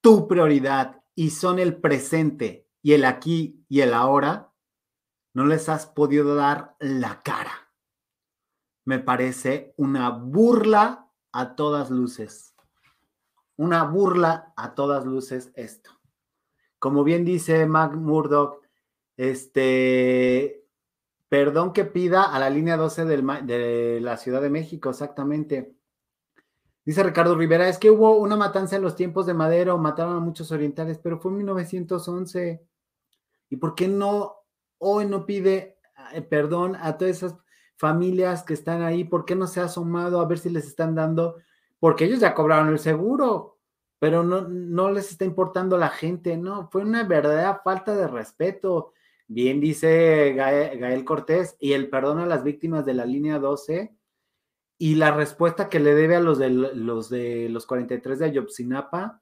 [0.00, 4.54] tu prioridad y son el presente y el aquí y el ahora,
[5.34, 7.70] no les has podido dar la cara.
[8.86, 12.54] Me parece una burla a todas luces.
[13.56, 15.90] Una burla a todas luces esto.
[16.78, 18.64] Como bien dice Mac Murdoch,
[19.18, 20.65] este,
[21.28, 25.76] perdón que pida a la línea 12 de la Ciudad de México, exactamente.
[26.86, 30.20] Dice Ricardo Rivera, es que hubo una matanza en los tiempos de Madero, mataron a
[30.20, 32.64] muchos orientales, pero fue en 1911.
[33.50, 34.36] ¿Y por qué no
[34.78, 35.80] hoy no pide
[36.12, 37.34] eh, perdón a todas esas
[37.76, 39.02] familias que están ahí?
[39.02, 41.38] ¿Por qué no se ha asomado a ver si les están dando?
[41.80, 43.58] Porque ellos ya cobraron el seguro,
[43.98, 46.68] pero no, no les está importando la gente, ¿no?
[46.70, 48.92] Fue una verdadera falta de respeto.
[49.28, 53.96] Bien dice Gael, Cortés, y el perdón a las víctimas de la línea 12
[54.78, 59.20] y la respuesta que le debe a los de los, de los 43 de Ayotzinapa,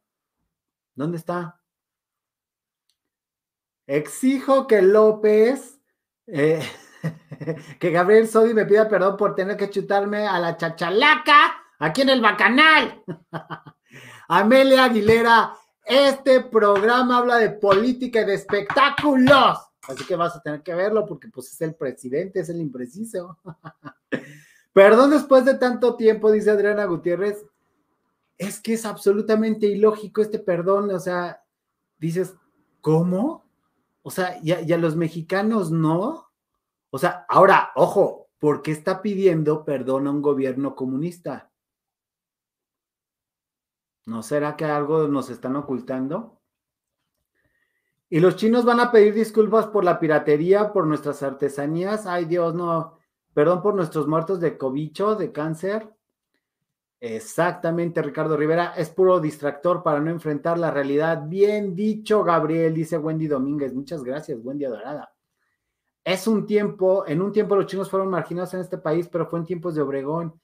[0.95, 1.61] ¿dónde está?
[3.87, 5.81] Exijo que López,
[6.27, 6.63] eh,
[7.79, 12.11] que Gabriel Sodi me pida perdón por tener que chutarme a la chachalaca aquí en
[12.11, 13.03] el Bacanal.
[14.29, 19.59] Amelia Aguilera, este programa habla de política y de espectáculos.
[19.89, 23.39] Así que vas a tener que verlo porque pues es el presidente, es el impreciso.
[24.73, 27.47] Perdón después de tanto tiempo, dice Adriana Gutiérrez.
[28.37, 30.91] Es que es absolutamente ilógico este perdón.
[30.91, 31.45] O sea,
[31.99, 32.35] dices,
[32.81, 33.45] ¿cómo?
[34.03, 36.33] O sea, ya, ya los mexicanos no.
[36.91, 41.53] O sea, ahora, ojo, ¿por qué está pidiendo perdón a un gobierno comunista?
[44.07, 46.41] ¿No será que algo nos están ocultando?
[48.15, 52.07] Y los chinos van a pedir disculpas por la piratería, por nuestras artesanías.
[52.07, 52.97] Ay Dios, no.
[53.33, 55.93] Perdón por nuestros muertos de cobicho, de cáncer.
[57.01, 58.73] Exactamente, Ricardo Rivera.
[58.77, 61.25] Es puro distractor para no enfrentar la realidad.
[61.27, 63.75] Bien dicho, Gabriel, dice Wendy Domínguez.
[63.75, 65.13] Muchas gracias, Wendy Adorada.
[66.05, 69.41] Es un tiempo, en un tiempo los chinos fueron marginados en este país, pero fue
[69.41, 70.41] en tiempos de Obregón.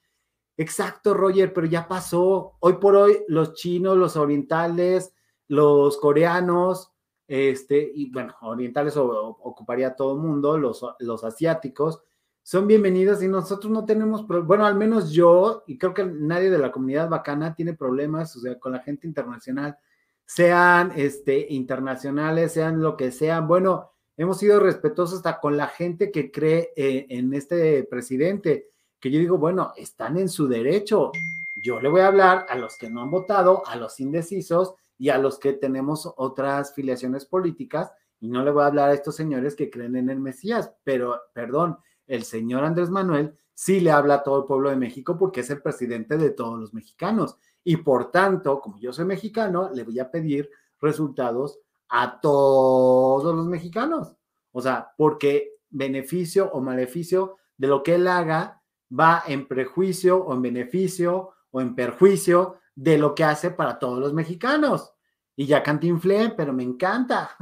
[0.57, 2.57] Exacto, Roger, pero ya pasó.
[2.59, 5.13] Hoy por hoy los chinos, los orientales,
[5.47, 6.90] los coreanos,
[7.33, 12.03] este, y bueno, orientales ocuparía todo el mundo, los, los asiáticos,
[12.43, 16.57] son bienvenidos y nosotros no tenemos, bueno, al menos yo, y creo que nadie de
[16.57, 19.77] la comunidad bacana tiene problemas, o sea, con la gente internacional,
[20.25, 23.47] sean este, internacionales, sean lo que sean.
[23.47, 29.09] Bueno, hemos sido respetuosos hasta con la gente que cree eh, en este presidente que
[29.09, 31.13] yo digo, bueno, están en su derecho.
[31.55, 35.09] Yo le voy a hablar a los que no han votado, a los indecisos y
[35.09, 39.15] a los que tenemos otras filiaciones políticas, y no le voy a hablar a estos
[39.15, 44.13] señores que creen en el Mesías, pero, perdón, el señor Andrés Manuel sí le habla
[44.13, 47.35] a todo el pueblo de México porque es el presidente de todos los mexicanos.
[47.63, 53.47] Y por tanto, como yo soy mexicano, le voy a pedir resultados a todos los
[53.47, 54.15] mexicanos.
[54.51, 60.31] O sea, porque beneficio o maleficio de lo que él haga va en prejuicio o
[60.35, 64.91] en beneficio o en perjuicio de lo que hace para todos los mexicanos.
[65.35, 67.35] Y ya cantinflé, pero me encanta.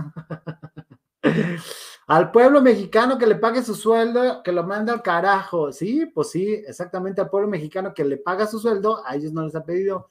[2.07, 5.71] al pueblo mexicano que le pague su sueldo, que lo manda al carajo.
[5.71, 9.45] Sí, pues sí, exactamente al pueblo mexicano que le paga su sueldo, a ellos no
[9.45, 10.09] les ha pedido.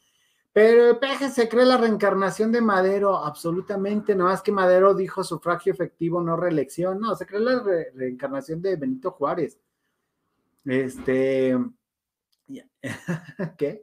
[0.51, 5.23] Pero el peje se cree la reencarnación de Madero, absolutamente, no más que Madero dijo
[5.23, 7.63] sufragio efectivo, no reelección, no, se cree la
[7.95, 9.59] reencarnación de Benito Juárez.
[10.65, 11.55] Este,
[13.59, 13.83] ¿qué?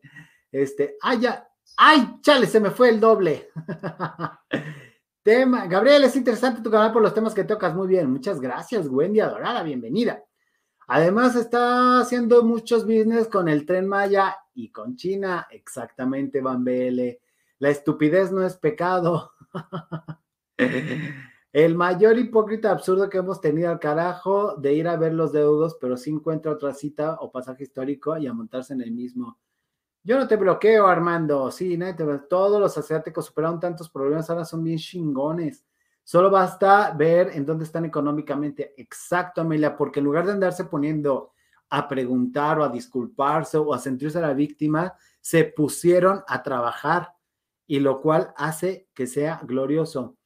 [0.55, 3.49] Este, ay, ya, ay, chale, se me fue el doble.
[5.21, 8.09] Tema, Gabriel, es interesante tu canal por los temas que tocas muy bien.
[8.09, 10.23] Muchas gracias, Wendy Adorada, bienvenida.
[10.87, 15.45] Además, está haciendo muchos business con el tren Maya y con China.
[15.51, 17.01] Exactamente, Van BL.
[17.59, 19.33] La estupidez no es pecado.
[21.51, 25.77] El mayor hipócrita absurdo que hemos tenido al carajo de ir a ver los deudos,
[25.81, 29.37] pero si encuentra otra cita o pasaje histórico y a montarse en el mismo.
[30.05, 31.49] Yo no te bloqueo, Armando.
[31.49, 31.79] Sí,
[32.29, 35.65] todos los asiáticos superaron tantos problemas, ahora son bien chingones.
[36.03, 38.75] Solo basta ver en dónde están económicamente.
[38.77, 41.31] Exacto, Amelia, porque en lugar de andarse poniendo
[41.71, 47.15] a preguntar o a disculparse o a sentirse la víctima, se pusieron a trabajar
[47.65, 50.17] y lo cual hace que sea glorioso.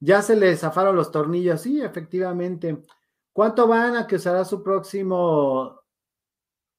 [0.00, 2.82] Ya se le zafaron los tornillos, sí, efectivamente.
[3.32, 5.80] ¿Cuánto van a que usará su próximo?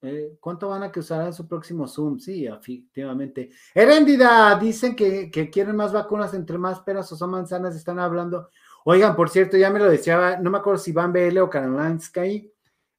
[0.05, 2.19] Eh, ¿Cuánto van a que usará su próximo Zoom?
[2.19, 3.49] Sí, efectivamente.
[3.73, 8.49] Heréndida, dicen que, quieren más vacunas entre más peras o son manzanas, están hablando.
[8.83, 12.51] Oigan, por cierto, ya me lo decía, no me acuerdo si Van BL o Karolansky,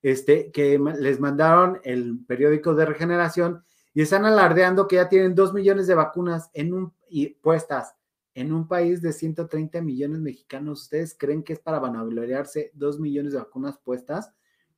[0.03, 5.55] este, que les mandaron el periódico de regeneración y están alardeando que ya tienen dos
[5.55, 7.95] millones de vacunas en un, y puestas
[8.35, 10.83] en un país de 130 millones mexicanos.
[10.83, 14.33] ¿Ustedes creen que es para vanagloriarse dos millones de vacunas puestas?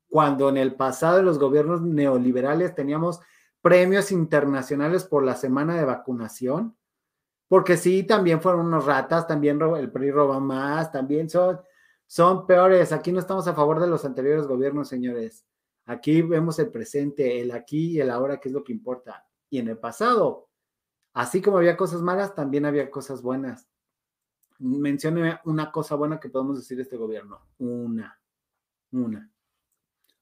[0.09, 3.21] Cuando en el pasado los gobiernos neoliberales teníamos
[3.61, 6.77] premios internacionales por la semana de vacunación.
[7.49, 11.61] Porque sí, también fueron unos ratas, también el PRI roba más, también son,
[12.07, 12.93] son peores.
[12.93, 15.47] Aquí no estamos a favor de los anteriores gobiernos, señores.
[15.87, 19.27] Aquí vemos el presente, el aquí y el ahora, que es lo que importa.
[19.49, 20.51] Y en el pasado,
[21.15, 23.67] así como había cosas malas, también había cosas buenas.
[24.59, 27.41] Mencióneme una cosa buena que podemos decir de este gobierno.
[27.59, 28.21] Una.
[28.93, 29.31] Una.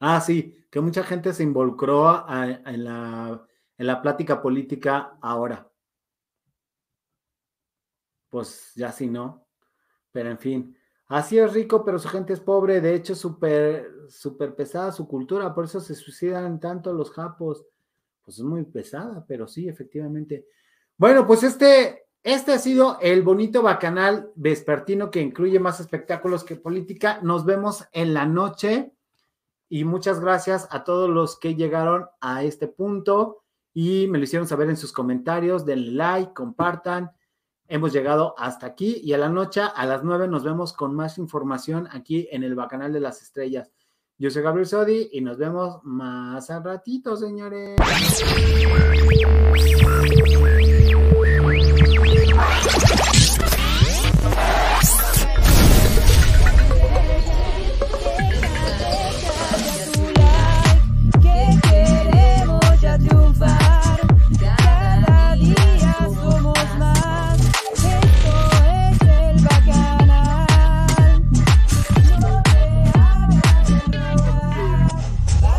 [0.01, 5.71] Ah, sí, que mucha gente se involucró en, la, plática política ahora.
[8.29, 9.47] Pues ya sí, ¿no?
[10.13, 10.77] Pero en fin.
[11.09, 15.55] Así es rico, pero su gente es pobre, de hecho, súper, súper pesada su cultura,
[15.55, 17.65] por eso se suicidan tanto los japos.
[18.23, 20.47] Pues es muy pesada, pero sí, efectivamente.
[20.99, 26.57] Bueno, pues este, este ha sido el bonito bacanal vespertino que incluye más espectáculos que
[26.57, 27.21] política.
[27.23, 28.96] Nos vemos en la noche
[29.69, 33.43] y muchas gracias a todos los que llegaron a este punto
[33.75, 35.67] y me lo hicieron saber en sus comentarios.
[35.67, 37.13] Denle like, compartan
[37.69, 41.19] Hemos llegado hasta aquí y a la noche, a las nueve, nos vemos con más
[41.19, 43.73] información aquí en el Bacanal de las Estrellas.
[44.19, 47.77] Yo soy Gabriel Sodi y nos vemos más al ratito, señores.